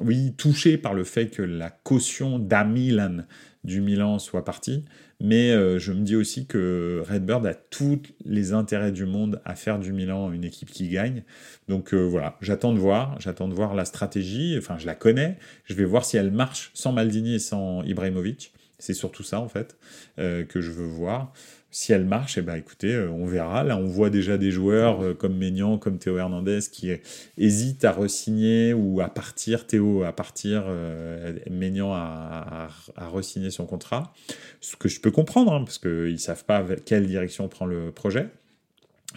[0.00, 3.18] oui touché par le fait que la caution d'Amilan
[3.62, 4.84] du Milan soit partie,
[5.24, 9.54] mais euh, je me dis aussi que Redbird a tous les intérêts du monde à
[9.54, 11.22] faire du Milan une équipe qui gagne.
[11.66, 14.54] Donc euh, voilà, j'attends de voir, j'attends de voir la stratégie.
[14.58, 15.38] Enfin, je la connais.
[15.64, 18.52] Je vais voir si elle marche sans Maldini et sans Ibrahimovic.
[18.78, 19.78] C'est surtout ça, en fait,
[20.18, 21.32] que je veux voir
[21.74, 23.64] si elle marche, eh ben, écoutez, euh, on verra.
[23.64, 26.92] Là, on voit déjà des joueurs euh, comme Maignan, comme Théo Hernandez qui
[27.36, 29.66] hésitent à re-signer ou à partir.
[29.66, 34.12] Théo à partir, euh, Maignan à, à, re-signer son contrat.
[34.60, 37.90] Ce que je peux comprendre, hein, parce qu'ils ne savent pas quelle direction prend le
[37.90, 38.28] projet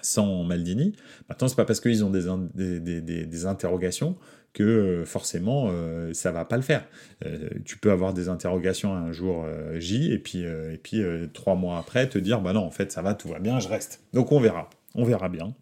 [0.01, 0.93] sans Maldini.
[1.29, 4.15] Maintenant, c'est pas parce qu'ils ont des, des interrogations
[4.63, 6.85] euh, forcément euh, ça va pas le faire.
[7.25, 11.77] Euh, tu peux avoir des interrogations un jour J et puis, et puis trois mois
[11.77, 14.01] après te dire bah non en fait ça va, tout va bien, je reste.
[14.13, 15.53] Donc on verra, on verra bien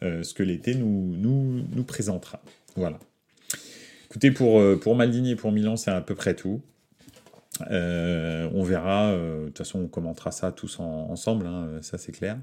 [0.00, 2.40] ce que l'été nous, nous, nous présentera.
[2.76, 2.98] Voilà.
[4.06, 6.60] Écoutez, pour, pour Maldini et pour Milan, c'est à peu près tout.
[7.70, 12.12] Euh, on verra, euh, de toute façon on commentera ça tous ensemble, hein, ça c'est
[12.12, 12.38] clair.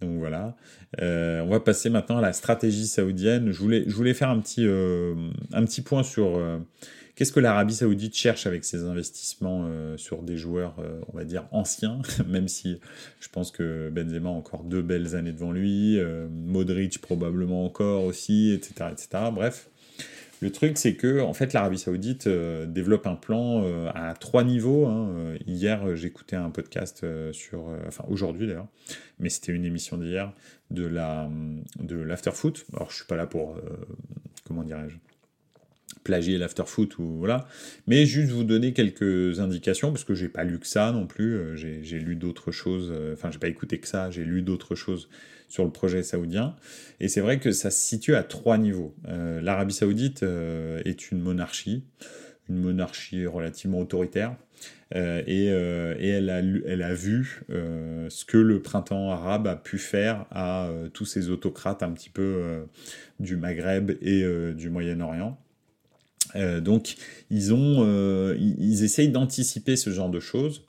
[0.00, 0.56] Donc voilà.
[1.00, 3.50] Euh, on va passer maintenant à la stratégie saoudienne.
[3.50, 6.40] Je voulais, je voulais faire un petit, un petit point sur
[7.14, 10.74] qu'est-ce que l'Arabie saoudite cherche avec ses investissements sur des joueurs,
[11.12, 12.80] on va dire, anciens, même si
[13.20, 18.52] je pense que Benzema a encore deux belles années devant lui, Modric probablement encore aussi,
[18.52, 18.90] etc.
[18.92, 19.08] etc.
[19.32, 19.68] Bref.
[20.42, 24.42] Le truc, c'est que en fait, l'Arabie Saoudite euh, développe un plan euh, à trois
[24.42, 24.86] niveaux.
[24.86, 25.08] Hein.
[25.14, 28.66] Euh, hier, j'écoutais un podcast sur, enfin aujourd'hui d'ailleurs,
[29.20, 30.32] mais c'était une émission d'hier
[30.72, 31.30] de la
[31.78, 32.66] de l'afterfoot.
[32.74, 33.56] Alors, je suis pas là pour
[34.44, 34.96] comment dirais-je
[36.02, 37.46] plagier l'afterfoot ou voilà,
[37.86, 41.56] mais juste vous donner quelques indications parce que j'ai pas lu que ça non plus.
[41.56, 42.92] J'ai lu d'autres choses.
[43.12, 44.10] Enfin, j'ai pas écouté que ça.
[44.10, 45.08] J'ai lu d'autres choses
[45.52, 46.56] sur le projet saoudien.
[46.98, 48.94] Et c'est vrai que ça se situe à trois niveaux.
[49.06, 51.84] Euh, L'Arabie saoudite euh, est une monarchie,
[52.48, 54.34] une monarchie relativement autoritaire.
[54.94, 55.44] Euh, et,
[56.08, 61.82] elle, a, vu ce que le printemps arabe a pu faire à tous ces autocrates
[61.82, 62.64] un petit peu
[63.20, 65.38] du Maghreb et du Moyen-Orient.
[66.34, 66.96] Donc
[67.30, 70.62] ils ont, ils essayent d'anticiper ce genre de choses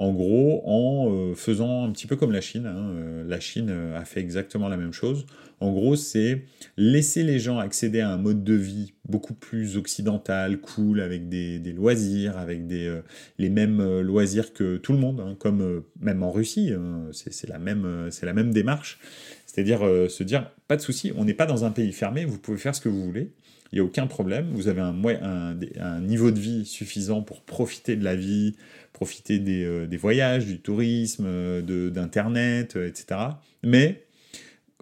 [0.00, 2.64] en gros en euh, faisant un petit peu comme la Chine.
[2.64, 5.26] Hein, euh, la Chine euh, a fait exactement la même chose.
[5.60, 6.44] En gros, c'est
[6.78, 11.58] laisser les gens accéder à un mode de vie beaucoup plus occidental, cool, avec des,
[11.76, 12.98] loisirs, avec des,
[13.36, 17.58] les mêmes loisirs que tout le monde, hein, comme même en Russie, hein, c'est la,
[17.58, 19.00] même, la même démarche.
[19.44, 22.56] C'est-à-dire se dire, pas de souci, on n'est pas dans un pays fermé, vous pouvez
[22.56, 23.30] faire ce que vous voulez,
[23.72, 27.94] il n'y a aucun problème, vous avez un, un, niveau de vie suffisant pour profiter
[27.94, 28.56] de la vie,
[28.92, 33.20] profiter des, euh, voyages, du tourisme, euh, d'Internet, euh, etc.
[33.62, 34.06] Mais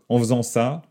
[0.09, 0.83] en faisant ça,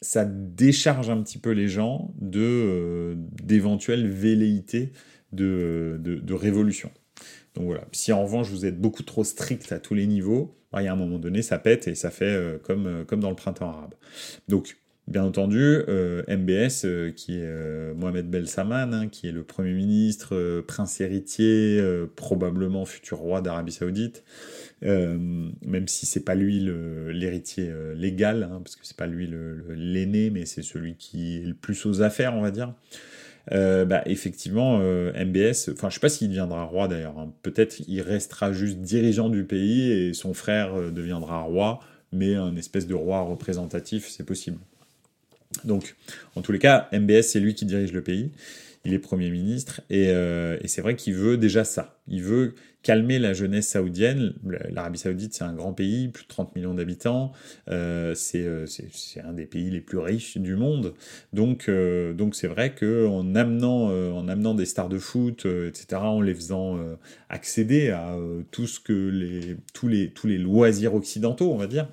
[0.00, 4.92] ça décharge un petit peu les gens de d'éventuelles velléités
[5.32, 6.90] de, de, de, révolution.
[7.54, 7.86] Donc voilà.
[7.92, 10.88] Si en revanche vous êtes beaucoup trop strict à tous les niveaux, bah, il y
[10.88, 13.94] a un moment donné, ça pète et ça fait comme, comme dans le printemps arabe.
[14.48, 14.76] Donc
[15.08, 19.44] Bien entendu, euh, MBS, euh, qui est euh, Mohamed Bel Salman, hein, qui est le
[19.44, 21.80] Premier ministre, prince héritier,
[22.16, 24.24] probablement futur roi d'Arabie Saoudite,
[24.82, 26.58] même si c'est pas lui
[27.12, 29.30] l'héritier légal, hein, parce que c'est pas lui
[29.68, 32.74] l'aîné, mais c'est celui qui est le plus aux affaires, on va dire.
[33.52, 37.18] bah, effectivement, MBS, enfin, je sais pas s'il deviendra roi d'ailleurs.
[37.18, 37.32] Hein.
[37.42, 41.78] Peut-être il restera juste dirigeant du pays et son frère deviendra roi,
[42.12, 44.58] mais un espèce de roi représentatif, c'est possible.
[45.64, 45.96] Donc,
[46.34, 48.30] en tous les cas, MBS, c'est lui qui dirige le pays.
[48.86, 51.98] Il est Premier ministre euh, et, c'est vrai qu'il veut déjà ça.
[52.06, 54.34] Il veut calmer la jeunesse saoudienne.
[54.70, 57.32] L'Arabie saoudite, c'est un grand pays, plus de 30 millions d'habitants.
[57.68, 60.94] Euh, euh, c'est un des pays les plus riches du monde.
[61.32, 66.34] Donc donc c'est vrai qu'en amenant, en amenant des stars de foot, etc., en les
[66.34, 66.78] faisant
[67.28, 68.16] accéder à
[68.52, 71.88] tout ce que les, tous, les, tous les loisirs occidentaux, on va dire,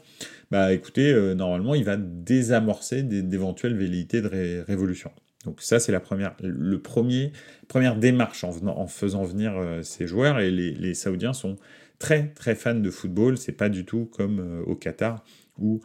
[0.54, 5.12] bah écoutez, euh, normalement, il va désamorcer d'éventuelles velléités de révolution.
[5.46, 7.32] Donc ça, c'est la première, le premier,
[7.68, 10.40] première démarche en, en faisant venir euh, ces joueurs.
[10.40, 11.56] Et les, les, Saoudiens sont
[11.98, 13.36] très très fans de football.
[13.40, 15.26] C'est pas du tout comme euh, au Qatar
[15.58, 15.82] où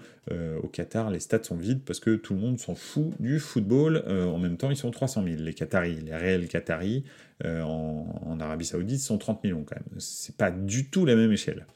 [0.63, 4.03] au Qatar les stades sont vides parce que tout le monde s'en fout du football.
[4.07, 5.37] en même temps, ils sont 300 000.
[5.41, 7.05] Les Qataris, les réels Qataris,
[7.45, 10.01] euh, en, Arabie Saoudite sont 30 millions quand même.
[10.01, 11.67] C'est pas du tout la même échelle.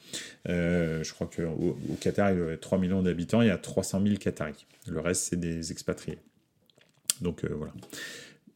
[0.48, 3.58] Euh, je crois qu'au au Qatar, il y a 3 millions d'habitants, il y a
[3.58, 4.66] 300 000 Qataris.
[4.88, 6.18] Le reste, c'est des expatriés.
[7.20, 7.72] Donc euh, voilà.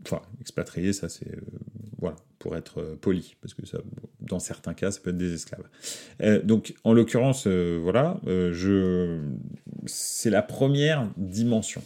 [0.07, 1.39] Enfin, expatriés, ça c'est.
[1.99, 3.79] voilà, pour être poli, parce que ça,
[4.21, 5.69] dans certains cas, ça peut être des esclaves.
[6.45, 9.21] donc, en l'occurrence, voilà, je,
[9.87, 11.83] c'est la première dimension.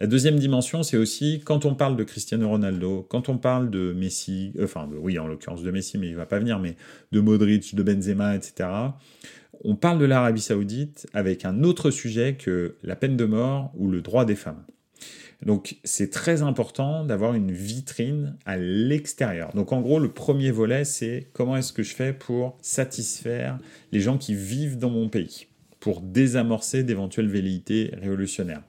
[0.00, 3.92] La deuxième dimension, c'est aussi quand on parle de Cristiano Ronaldo, quand on parle de
[3.92, 6.76] Messi, euh, enfin, oui, en l'occurrence de Messi, mais il va pas venir, mais
[7.12, 8.68] de Modric, de Benzema, etc.
[9.64, 13.88] On parle de l'Arabie Saoudite avec un autre sujet que la peine de mort ou
[13.88, 14.62] le droit des femmes.
[15.44, 19.52] Donc c'est très important d'avoir une vitrine à l'extérieur.
[19.54, 23.58] Donc en gros, le premier volet, c'est comment est-ce que je fais pour satisfaire
[23.92, 25.46] les gens qui vivent dans mon pays,
[25.78, 28.62] pour désamorcer d'éventuelles velléités révolutionnaires.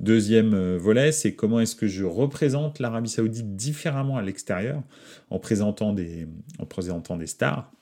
[0.00, 4.82] Deuxième euh, volet, c'est comment est-ce que je représente l'Arabie saoudite différemment à l'extérieur,
[5.30, 6.26] en présentant des,
[6.58, 7.72] en présentant des stars,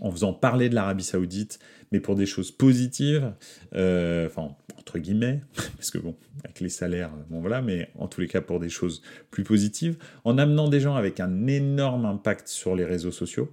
[0.00, 1.58] en faisant parler de l'Arabie saoudite,
[1.92, 3.32] mais pour des choses positives,
[3.74, 5.40] euh, enfin, entre guillemets,
[5.76, 8.68] parce que bon, avec les salaires, bon voilà, mais en tous les cas pour des
[8.68, 13.50] choses plus positives, en amenant des gens avec un énorme impact sur les réseaux sociaux,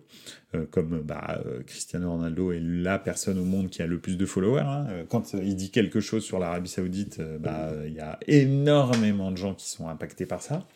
[0.55, 4.17] euh, comme bah, euh, Cristiano Ronaldo est la personne au monde qui a le plus
[4.17, 4.61] de followers.
[4.61, 4.87] Hein.
[5.09, 9.53] Quand il dit quelque chose sur l'Arabie Saoudite, bah, il y a énormément de gens
[9.53, 10.67] qui sont impactés par ça.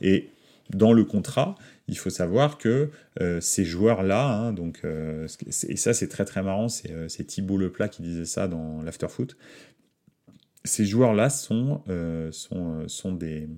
[0.00, 0.30] Et
[0.74, 1.56] dans le contrat,
[1.90, 6.42] il faut savoir que euh, ces joueurs-là, hein, donc, euh, et ça c'est très très
[6.42, 9.36] marrant, euh, c'est Thibaut Leplat qui disait ça dans l'afterfoot.
[10.62, 11.82] Ces joueurs-là sont,
[12.32, 13.48] sont, sont des,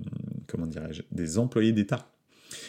[0.47, 0.69] comment
[1.11, 2.09] des employés d'État.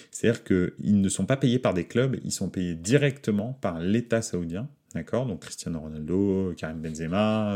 [0.09, 4.23] C'est-à-dire qu'ils ne sont pas payés par des clubs, ils sont payés directement par l'État
[4.23, 4.67] saoudien.
[4.95, 5.27] D'accord?
[5.27, 7.55] Donc Cristiano Ronaldo, Karim Benzema,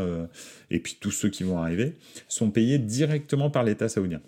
[0.70, 1.96] et puis tous ceux qui vont arriver,
[2.28, 4.20] sont payés directement par l'État saoudien.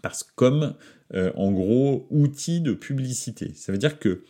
[0.00, 0.74] Parce que comme
[1.14, 3.52] euh, en gros, outil de publicité.
[3.54, 4.22] Ça veut dire que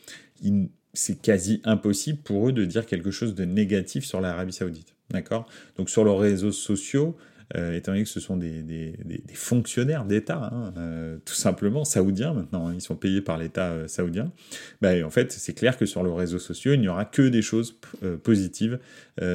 [0.92, 4.94] c'est quasi impossible pour eux de dire quelque chose de négatif sur l'Arabie Saoudite.
[5.10, 5.46] D'accord?
[5.76, 7.16] Donc sur leurs réseaux sociaux,
[7.56, 8.94] euh, étant donné que ce sont des,
[9.34, 13.88] fonctionnaires d'État, hein, euh, tout simplement saoudiens maintenant, hein, ils sont payés par l'État euh,
[13.88, 14.30] saoudien,
[14.80, 17.42] bah, en fait c'est clair que sur les réseaux sociaux il n'y aura que des
[17.42, 17.76] choses
[18.22, 18.78] positives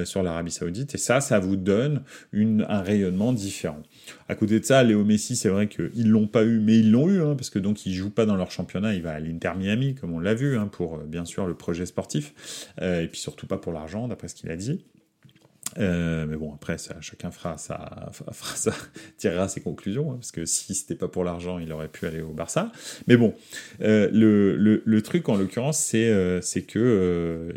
[0.04, 2.02] sur l'Arabie saoudite et ça, ça vous donne
[2.34, 3.84] un rayonnement différent.
[4.28, 7.08] À côté de ça, Léo Messi, c'est vrai qu'ils l'ont pas eu, mais ils l'ont
[7.08, 9.52] eu, hein, parce que donc il joue pas dans leur championnat, il va à l'Inter
[9.56, 12.34] Miami, comme on l'a vu, pour bien sûr le projet sportif,
[12.82, 14.84] et puis surtout pas pour l'argent, d'après ce qu'il a dit.
[15.78, 18.72] Euh, mais bon, après, ça, chacun fera sa, fera sa,
[19.18, 22.22] tirera ses conclusions, hein, parce que si c'était pas pour l'argent, il aurait pu aller
[22.22, 22.72] au Barça.
[23.08, 23.34] Mais bon,
[23.82, 27.52] euh, le, le, le, truc en l'occurrence, c'est euh, que euh,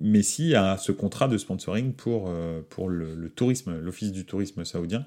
[0.00, 5.04] Messi a ce contrat de sponsoring pour, euh, pour le, tourisme, l'office du tourisme saoudien.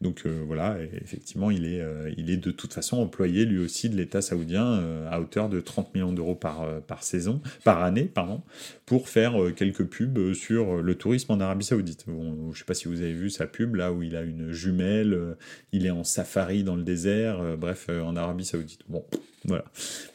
[0.00, 3.90] Donc euh, voilà, effectivement, il est, euh, il est de toute façon employé lui aussi
[3.90, 4.80] de l'État saoudien
[5.10, 8.42] à hauteur de 30 millions d'euros par, par saison, par année, pardon,
[8.86, 12.04] pour faire quelques pubs sur le tourisme en Arabie Saoudite.
[12.06, 14.52] Bon, je sais pas si vous avez vu sa pub là où il a une
[14.52, 15.36] jumelle,
[15.72, 18.82] il est en safari dans le désert, bref, en Arabie Saoudite.
[18.88, 19.04] Bon,
[19.48, 19.64] voilà.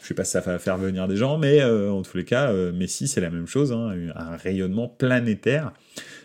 [0.01, 2.53] Je sais pas si ça va faire venir des gens, mais en tous les cas,
[2.71, 5.73] Messi c'est la même chose, hein, un rayonnement planétaire.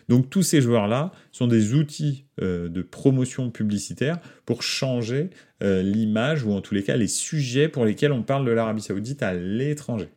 [0.08, 5.30] Donc tous ces joueurs-là sont des outils euh, de promotion publicitaire pour changer
[5.62, 8.82] euh, l'image ou en tous les cas les sujets pour lesquels on parle de l'Arabie
[8.82, 10.08] saoudite à l'étranger.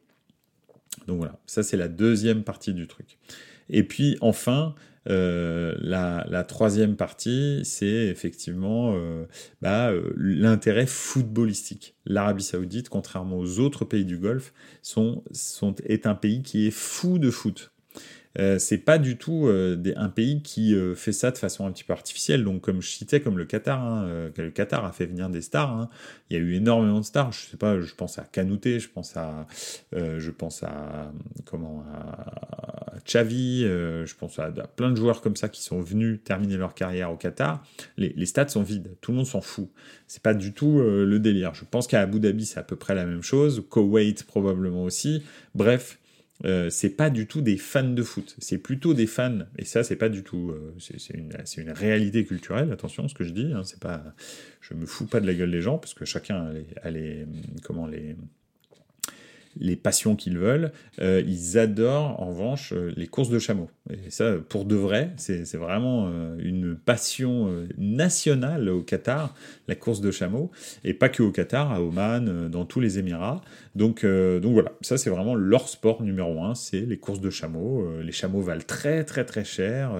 [1.07, 3.17] Donc voilà, ça c'est la deuxième partie du truc.
[3.69, 4.75] Et puis enfin,
[5.09, 8.95] euh, la, troisième partie, c'est effectivement
[9.61, 11.95] bah, l'intérêt footballistique.
[12.05, 14.53] L'Arabie Saoudite, contrairement aux autres pays du Golfe,
[15.85, 17.71] est un pays qui est fou de foot.
[18.39, 21.71] Euh, c'est pas du tout euh, un pays qui euh, fait ça de façon un
[21.71, 22.43] petit peu artificielle.
[22.43, 25.71] Donc, comme je citais, comme le Qatar, hein, le Qatar a fait venir des stars.
[25.71, 25.89] Hein.
[26.29, 27.31] Il y a eu énormément de stars.
[27.31, 29.47] Je sais pas, je pense à Kanouté, je pense à,
[29.93, 31.11] je pense à
[31.45, 36.55] comment, à Xavi, je pense à, plein de joueurs comme ça qui sont venus terminer
[36.55, 37.63] leur carrière au Qatar.
[37.97, 39.69] Les, stades sont vides, tout le monde s'en fout.
[40.07, 41.53] C'est pas du tout le délire.
[41.53, 43.65] Je pense qu'à Abu Dhabi, c'est à peu près la même chose.
[43.69, 45.23] Koweït probablement aussi.
[45.53, 45.99] Bref,
[46.45, 49.83] euh, c'est pas du tout des fans de foot, c'est plutôt des fans, et ça
[49.83, 51.13] c'est pas du tout, euh, c'est
[51.57, 54.03] une, réalité culturelle, attention ce que je dis, hein, c'est pas,
[54.61, 57.25] je me fous pas de la gueule des gens, parce que chacun a les,
[57.63, 58.15] comment les,
[59.59, 60.71] les passions qu'ils veulent.
[61.01, 63.69] Euh, ils adorent en revanche euh, les courses de chameaux.
[63.89, 69.35] Et ça, pour de vrai, c'est vraiment euh, une passion nationale au Qatar,
[69.67, 70.51] la course de chameaux.
[70.83, 73.41] Et pas que au Qatar, à Oman, dans tous les Émirats.
[73.75, 77.87] Donc, donc voilà, ça c'est vraiment leur sport numéro un, c'est les courses de chameaux.
[78.01, 79.93] les chameaux valent très très très cher.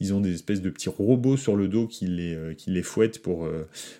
[0.00, 3.22] ils ont des espèces de petits robots sur le dos qui les, qui les fouettent
[3.22, 3.48] pour,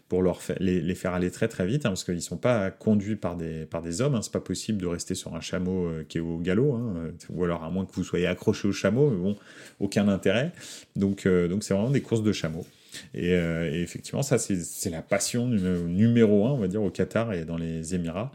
[0.09, 2.71] pour leur les, les, faire aller très très vite, hein, parce qu'ils ne sont pas
[2.71, 4.15] conduits par des, par des hommes.
[4.15, 6.95] Hein, c'est pas possible de rester sur un chameau euh, qui est au galop, hein,
[6.97, 9.37] euh, ou alors à moins que vous soyez accroché au chameau, mais bon,
[9.81, 10.53] aucun intérêt.
[10.97, 12.67] Donc, euh, donc c'est vraiment des courses de chameaux.
[13.15, 13.33] Et,
[13.83, 17.95] effectivement, ça, c'est la passion numéro un, on va dire, au Qatar et dans les
[17.95, 18.33] Émirats,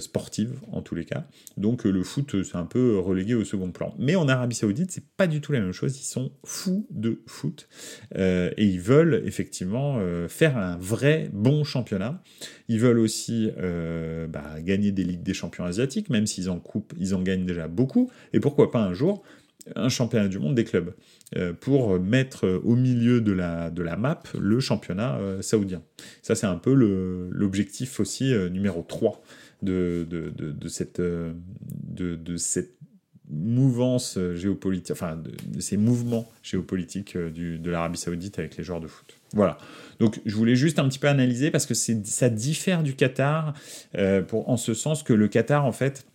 [0.00, 1.26] sportive en tous les cas.
[1.56, 3.94] Donc le foot, c'est un peu relégué au second plan.
[3.98, 5.98] Mais en Arabie Saoudite, c'est pas du tout la même chose.
[5.98, 7.68] Ils sont fous de foot
[8.14, 12.22] et ils veulent effectivement faire un vrai bon championnat.
[12.68, 16.94] Ils veulent aussi euh, bah, gagner des ligues des champions asiatiques, même s'ils en coupent,
[16.98, 18.10] ils en gagnent déjà beaucoup.
[18.32, 19.22] Et pourquoi pas un jour
[19.76, 20.94] un championnat du monde des clubs
[21.60, 25.82] pour mettre au milieu de la, de la map le championnat saoudien.
[26.20, 29.22] Ça, c'est un peu l'objectif aussi numéro 3
[29.62, 32.74] de, de, de, cette, de, cette
[33.30, 38.88] mouvance géopolitique, enfin de, ces mouvements géopolitiques du, de l'Arabie Saoudite avec les joueurs de
[38.88, 39.16] foot.
[39.34, 39.58] Voilà.
[39.98, 43.54] Donc je voulais juste un petit peu analyser parce que ça diffère du Qatar
[43.96, 46.06] euh, pour, en ce sens que le Qatar en fait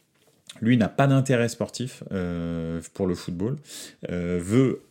[0.62, 3.58] lui n'a pas d'intérêt sportif euh, pour le football,
[4.10, 4.82] euh, veut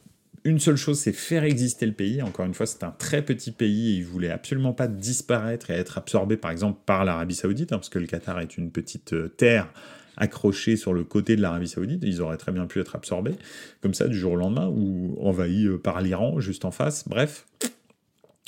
[0.44, 2.22] une seule chose, c'est faire exister le pays.
[2.22, 5.74] Encore une fois, c'est un très petit pays et il voulait absolument pas disparaître et
[5.74, 9.36] être absorbé, par exemple, par l'Arabie Saoudite, hein, parce que le Qatar est une petite
[9.36, 9.68] terre
[10.16, 13.34] accrochés sur le côté de l'Arabie Saoudite, ils auraient très bien pu être absorbés,
[13.82, 17.06] comme ça, du jour au lendemain, ou envahis euh, par l'Iran, juste en face.
[17.06, 17.46] Bref,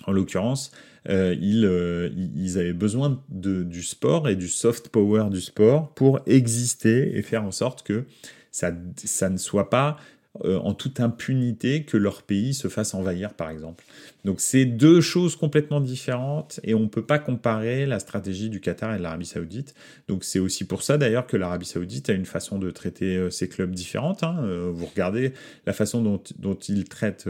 [0.06, 0.72] en l'occurrence,
[1.08, 7.16] euh, euh, ils, avaient besoin du sport et du soft power du sport pour exister
[7.16, 8.04] et faire en sorte que
[8.50, 9.96] ça, ça ne soit pas
[10.44, 13.84] euh, en toute impunité que leur pays se fasse envahir, par exemple.
[14.24, 18.60] Donc c'est deux choses complètement différentes et on ne peut pas comparer la stratégie du
[18.60, 19.74] Qatar et de l'Arabie Saoudite.
[20.08, 23.30] Donc c'est aussi pour ça d'ailleurs que l'Arabie Saoudite a une façon de traiter euh,
[23.30, 24.22] ses clubs différente.
[24.22, 24.38] Hein.
[24.42, 25.32] Euh, vous regardez
[25.66, 27.28] la façon dont, ils traitent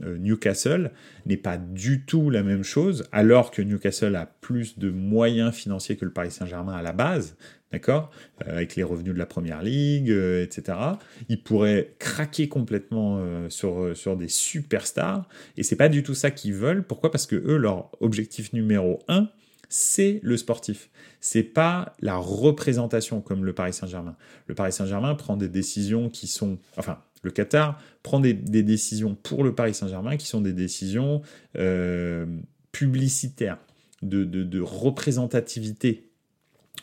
[0.00, 0.92] Newcastle
[1.26, 5.96] n'est pas du tout la même chose, alors que Newcastle a plus de moyens financiers
[5.96, 7.36] que le Paris Saint-Germain à la base
[7.72, 8.10] d'accord
[8.46, 10.78] euh, Avec les revenus de la première ligue, euh, etc.
[11.28, 16.30] Ils pourraient craquer complètement euh, sur, sur des superstars, et c'est pas du tout ça
[16.30, 16.84] qu'ils veulent.
[16.86, 17.10] Pourquoi?
[17.10, 19.28] Parce que eux, leur objectif numéro un,
[19.68, 20.90] c'est le sportif.
[21.20, 24.16] C'est pas la représentation comme le Paris Saint-Germain.
[24.46, 29.44] Le Paris Saint-Germain prend des décisions qui sont, enfin, le Qatar prend des, décisions pour
[29.44, 31.22] le Paris Saint-Germain qui sont des décisions
[32.72, 33.58] publicitaires,
[34.02, 36.12] de, de, de représentativité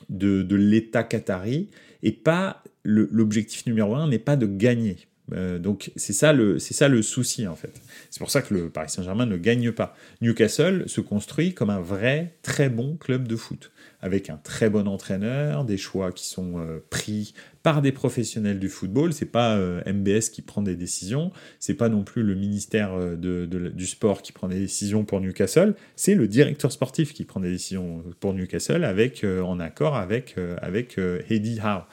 [0.09, 1.69] de, l'État qatari
[2.03, 4.97] et pas l'objectif numéro un n'est pas de gagner.
[5.33, 7.73] Euh, donc c'est ça le c'est ça le souci en fait.
[8.09, 9.95] C'est pour ça que le Paris Saint-Germain ne gagne pas.
[10.21, 13.71] Newcastle se construit comme un vrai très bon club de foot
[14.01, 18.69] avec un très bon entraîneur, des choix qui sont euh, pris par des professionnels du
[18.69, 19.11] football.
[19.11, 23.45] C'est pas euh, MBS qui prend des décisions, c'est pas non plus le ministère de,
[23.45, 27.51] du sport qui prend des décisions pour Newcastle, c'est le directeur sportif qui prend des
[27.51, 30.97] décisions pour Newcastle avec en accord avec avec
[31.29, 31.83] Eddie Howe.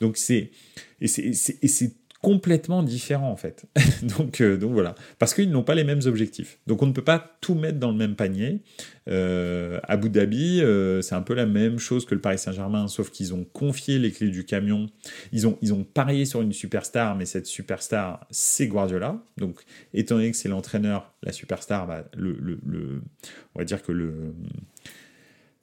[0.00, 0.50] Donc c'est
[1.02, 3.66] et c'est complètement différents en fait.
[4.02, 6.58] donc, euh, donc voilà, parce qu'ils n'ont pas les mêmes objectifs.
[6.66, 8.60] Donc on ne peut pas tout mettre dans le même panier.
[9.08, 13.10] Euh, Abu Dhabi, euh, c'est un peu la même chose que le Paris Saint-Germain, sauf
[13.10, 14.86] qu'ils ont confié les clés du camion.
[15.32, 19.20] Ils ont, ils ont parié sur une superstar, mais cette superstar, c'est Guardiola.
[19.36, 19.60] Donc
[19.92, 22.62] étant donné que c'est l'entraîneur, la superstar, bah, le,
[23.54, 24.32] on va dire que le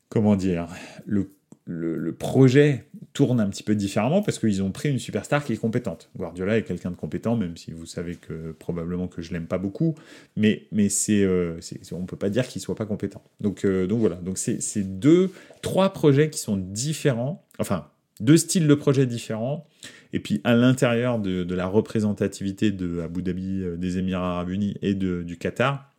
[0.09, 0.67] comment dire,
[1.05, 1.29] le
[1.69, 5.57] le, projet tourne un petit peu différemment parce qu'ils ont pris une superstar qui est
[5.57, 6.09] compétente.
[6.17, 9.57] Guardiola est quelqu'un de compétent, même si vous savez que probablement que je l'aime pas
[9.57, 9.95] beaucoup,
[10.35, 11.59] mais, mais c'est, euh,
[11.91, 13.23] on peut pas dire qu'il soit pas compétent.
[13.39, 17.87] Donc, euh, donc voilà, donc c'est, deux, trois projets qui sont différents, enfin
[18.19, 19.65] deux styles de projets différents,
[20.11, 24.75] et puis à l'intérieur de, la représentativité de Abu Dhabi, euh, des Émirats Arabes Unis
[24.81, 25.91] et de, du Qatar,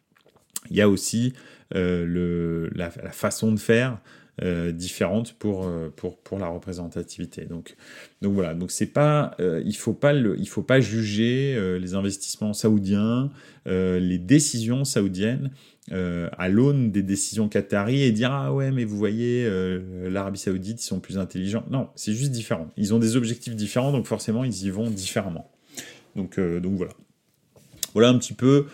[0.69, 1.33] il y a aussi
[1.73, 3.99] le, la, façon de faire,
[4.43, 7.45] euh, différentes pour, euh, pour, pour la représentativité.
[7.45, 7.77] Donc,
[8.23, 11.95] donc voilà, donc c'est pas, euh, il faut pas le, il faut pas juger les
[11.95, 13.31] investissements saoudiens,
[13.67, 15.51] les décisions saoudiennes
[15.91, 19.49] à l'aune des décisions qataries et dire ah ouais mais vous voyez
[20.09, 21.65] l'Arabie Saoudite ils sont plus intelligents.
[21.71, 22.69] Non, c'est juste différent.
[22.77, 25.51] Ils ont des objectifs différents donc forcément ils y vont différemment.
[26.17, 26.93] Donc donc voilà.
[27.93, 28.67] Voilà un petit peu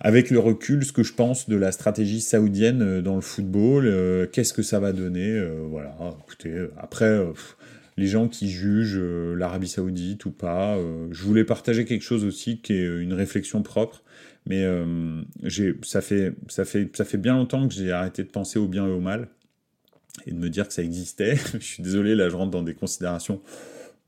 [0.00, 3.86] avec le recul, ce que je pense de la stratégie saoudienne euh, dans le football,
[3.86, 7.20] euh, qu'est-ce que ça va donner euh, Voilà, écoutez, après,
[7.96, 10.78] les gens qui jugent l'Arabie saoudite ou pas,
[11.10, 14.04] je voulais partager quelque chose aussi qui est une réflexion propre,
[14.46, 14.64] mais
[15.82, 18.86] ça, fait, ça, fait, ça fait bien longtemps que j'ai arrêté de penser au bien
[18.86, 19.28] et au mal,
[20.26, 21.36] et de me dire que ça existait.
[21.54, 23.40] je suis désolé, là je rentre dans des considérations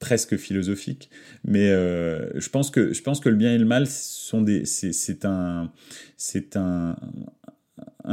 [0.00, 1.10] presque philosophique.
[1.44, 2.92] Mais euh, je, pense que,
[3.28, 5.70] le bien et le mal, sont des, c'est, un,
[6.16, 6.56] c'est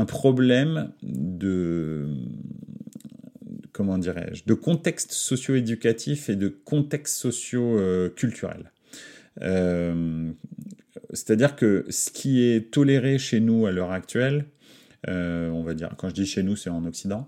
[0.05, 2.07] problème de
[3.71, 8.71] comment dirais-je, de contexte socio-éducatif et de contexte socio-culturel.
[9.41, 10.31] Euh,
[11.13, 14.45] c'est-à-dire que ce qui est toléré chez nous à l'heure actuelle,
[15.07, 17.27] euh, on va dire, quand je dis chez nous, c'est en Occident,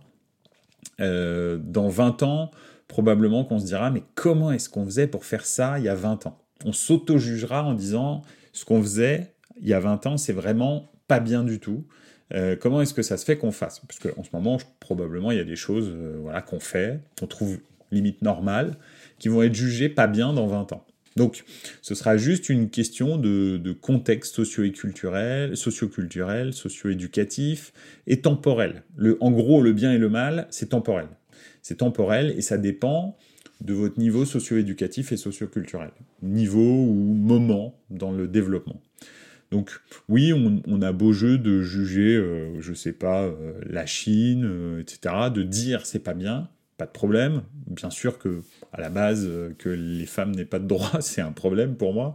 [0.97, 2.51] dans 20 ans,
[2.89, 5.95] probablement qu'on se dira, mais comment est-ce qu'on faisait pour faire ça il y a
[5.95, 6.37] 20 ans?
[6.65, 11.21] On s'auto-jugera en disant, ce qu'on faisait il y a 20 ans, c'est vraiment pas
[11.21, 11.85] bien du tout.
[12.33, 13.81] Euh, comment est-ce que ça se fait qu'on fasse?
[13.87, 17.27] Parce qu'en ce moment, probablement, il y a des choses euh, voilà, qu'on fait, qu'on
[17.27, 17.59] trouve
[17.91, 18.75] limite normales,
[19.17, 20.85] qui vont être jugées pas bien dans 20 ans.
[21.15, 21.43] Donc,
[21.81, 27.73] ce sera juste une question de, contexte socio-culturel, socio-culturel, socio-éducatif
[28.07, 28.83] et temporel.
[29.19, 31.07] En gros, le bien et le mal, c'est temporel.
[31.61, 33.17] C'est temporel et ça dépend
[33.61, 35.91] de votre niveau socio-éducatif et socio-culturel.
[36.21, 38.81] Niveau ou moment dans le développement.
[39.51, 39.71] Donc
[40.07, 44.81] oui, on, a beau jeu de juger, euh, je sais pas, euh, la Chine, euh,
[44.81, 47.41] etc., de dire c'est pas bien, pas de problème.
[47.65, 48.43] Bien sûr que
[48.73, 52.11] à la base, que les femmes n'aient pas de droit, c'est un problème pour moi.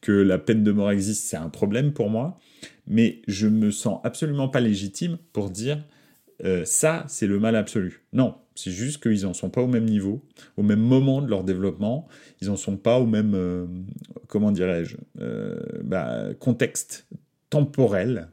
[0.00, 2.38] Que la peine de mort existe, c'est un problème pour moi.
[2.86, 5.84] Mais je me sens absolument pas légitime pour dire
[6.64, 8.04] ça, c'est le mal absolu.
[8.12, 10.20] Non, c'est juste qu'ils n'en sont pas au même niveau,
[10.56, 12.08] au même moment de leur développement.
[12.42, 13.66] Ils n'en sont pas au même, euh,
[14.26, 17.06] comment dirais-je, euh, bah, contexte
[17.50, 18.28] temporel.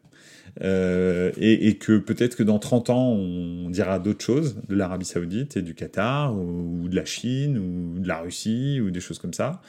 [0.64, 5.58] Euh, et, que peut-être que dans 30 ans, on dira d'autres choses de l'Arabie Saoudite
[5.58, 9.34] et du Qatar, ou, de la Chine, ou de la Russie, ou des choses comme
[9.34, 9.62] ça.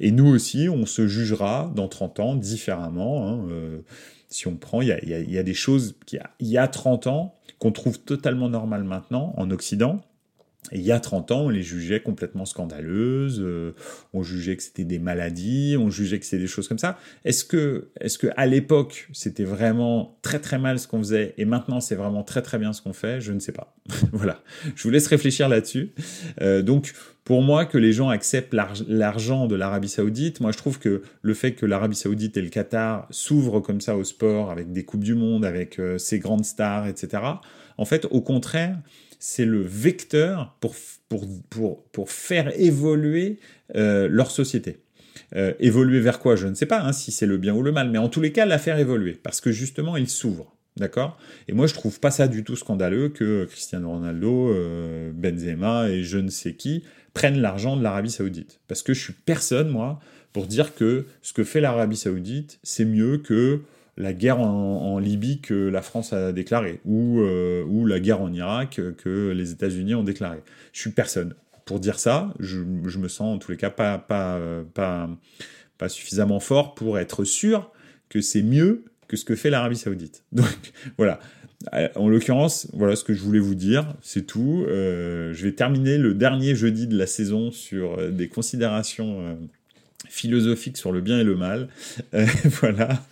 [0.00, 3.28] Et nous aussi, on se jugera dans 30 ans différemment.
[3.28, 3.48] Hein,
[4.28, 7.06] si on prend, il y a, y a, des choses qui, il y a 30
[7.06, 10.00] ans, qu'on trouve totalement normal maintenant en Occident.
[10.70, 13.72] Et il y a 30 ans, on les jugeait complètement scandaleuses, euh,
[14.12, 16.98] on jugeait que c'était des maladies, on jugeait que c'était des choses comme ça.
[17.24, 21.44] Est-ce que, est-ce que à l'époque, c'était vraiment très très mal ce qu'on faisait et
[21.46, 23.20] maintenant c'est vraiment très très bien ce qu'on fait?
[23.20, 23.74] Je ne sais pas.
[24.12, 24.40] voilà.
[24.76, 25.92] Je vous laisse réfléchir là-dessus.
[26.40, 26.92] Euh, donc,
[27.24, 31.34] pour moi, que les gens acceptent l'argent de l'Arabie Saoudite, moi je trouve que le
[31.34, 35.04] fait que l'Arabie Saoudite et le Qatar s'ouvrent comme ça au sport, avec des coupes
[35.04, 37.22] du monde, avec euh, ces grandes stars, etc.
[37.78, 38.76] En fait, au contraire,
[39.24, 40.74] c'est le vecteur pour,
[41.08, 43.38] pour, pour, pour faire évoluer
[43.76, 44.80] euh, leur société.
[45.36, 47.70] Euh, évoluer vers quoi Je ne sais pas hein, si c'est le bien ou le
[47.70, 50.56] mal, mais en tous les cas, la faire évoluer, parce que justement, il s'ouvre.
[50.76, 51.18] D'accord?
[51.46, 56.02] Et moi, je trouve pas ça du tout scandaleux que Cristiano Ronaldo, euh, Benzema et
[56.02, 56.82] je ne sais qui
[57.14, 58.58] prennent l'argent de l'Arabie Saoudite.
[58.66, 60.00] Parce que je suis personne, moi,
[60.32, 63.60] pour dire que ce que fait l'Arabie Saoudite, c'est mieux que
[63.96, 68.32] la guerre en, Libye que la France a déclarée, ou, euh, ou la guerre en
[68.32, 70.42] Irak que les États-Unis ont déclarée.
[70.72, 71.34] Je suis personne.
[71.64, 74.40] Pour dire ça, je, me sens en tous les cas pas, pas,
[74.74, 75.08] pas,
[75.78, 77.72] pas suffisamment fort pour être sûr
[78.08, 80.24] que c'est mieux que ce que fait l'Arabie Saoudite.
[80.32, 81.20] Donc voilà.
[81.94, 84.64] En l'occurrence, voilà ce que je voulais vous dire, c'est tout.
[84.66, 89.38] Euh, je vais terminer le dernier jeudi de la saison sur euh, des considérations
[90.08, 91.68] philosophique sur le bien et le mal.
[92.14, 93.02] Euh, voilà,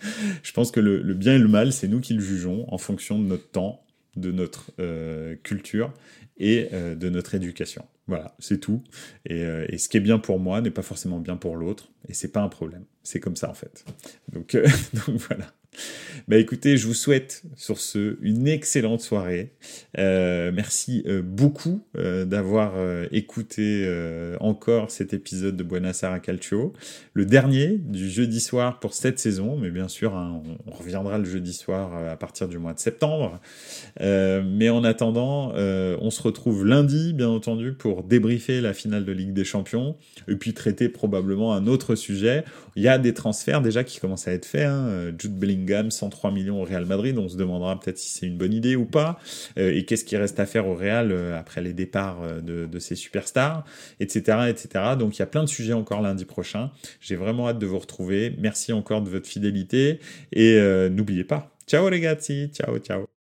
[0.43, 3.19] je pense que le, bien et le mal, c'est nous qui le jugeons en fonction
[3.19, 3.83] de notre temps,
[4.15, 5.93] de notre euh, culture
[6.37, 7.85] et euh, de notre éducation.
[8.07, 8.83] Voilà, c'est tout.
[9.25, 12.31] Et, ce qui est bien pour moi n'est pas forcément bien pour l'autre, et c'est
[12.31, 12.83] pas un problème.
[13.03, 13.85] C'est comme ça en fait.
[14.33, 14.57] Donc
[15.07, 15.53] voilà.
[16.27, 19.53] Bah écoutez, je vous souhaite sur ce une excellente soirée.
[19.97, 22.73] Euh, merci euh, beaucoup euh, d'avoir
[23.11, 23.87] écouté
[24.39, 26.73] encore cet épisode de Buenos Aires Calcio,
[27.13, 31.25] le dernier du jeudi soir pour cette saison, mais bien sûr hein, on, reviendra le
[31.25, 33.39] jeudi soir à partir du mois de septembre.
[33.99, 39.33] mais en attendant, on se retrouve lundi, bien entendu, pour débriefer la finale de Ligue
[39.33, 39.95] des Champions
[40.27, 42.43] et puis traiter probablement un autre sujet.
[42.75, 44.67] Il y a des transferts déjà qui commencent à être faits.
[44.67, 45.11] Hein.
[45.17, 47.17] Jude Bellingham Bellingham, 103 millions au Real Madrid.
[47.17, 49.19] On se demandera peut-être si c'est une bonne idée ou pas.
[49.57, 52.65] Euh, et qu'est-ce qui reste à faire au Real euh, après les départs euh, de,
[52.65, 53.63] de ces superstars,
[53.99, 54.95] etc., etc.
[54.97, 56.71] Donc il y a plein de sujets encore lundi prochain.
[56.99, 58.35] J'ai vraiment hâte de vous retrouver.
[58.39, 59.99] Merci encore de votre fidélité
[60.31, 60.59] et
[60.89, 61.55] n'oubliez pas.
[61.67, 63.20] Ciao les gars, ciao ciao.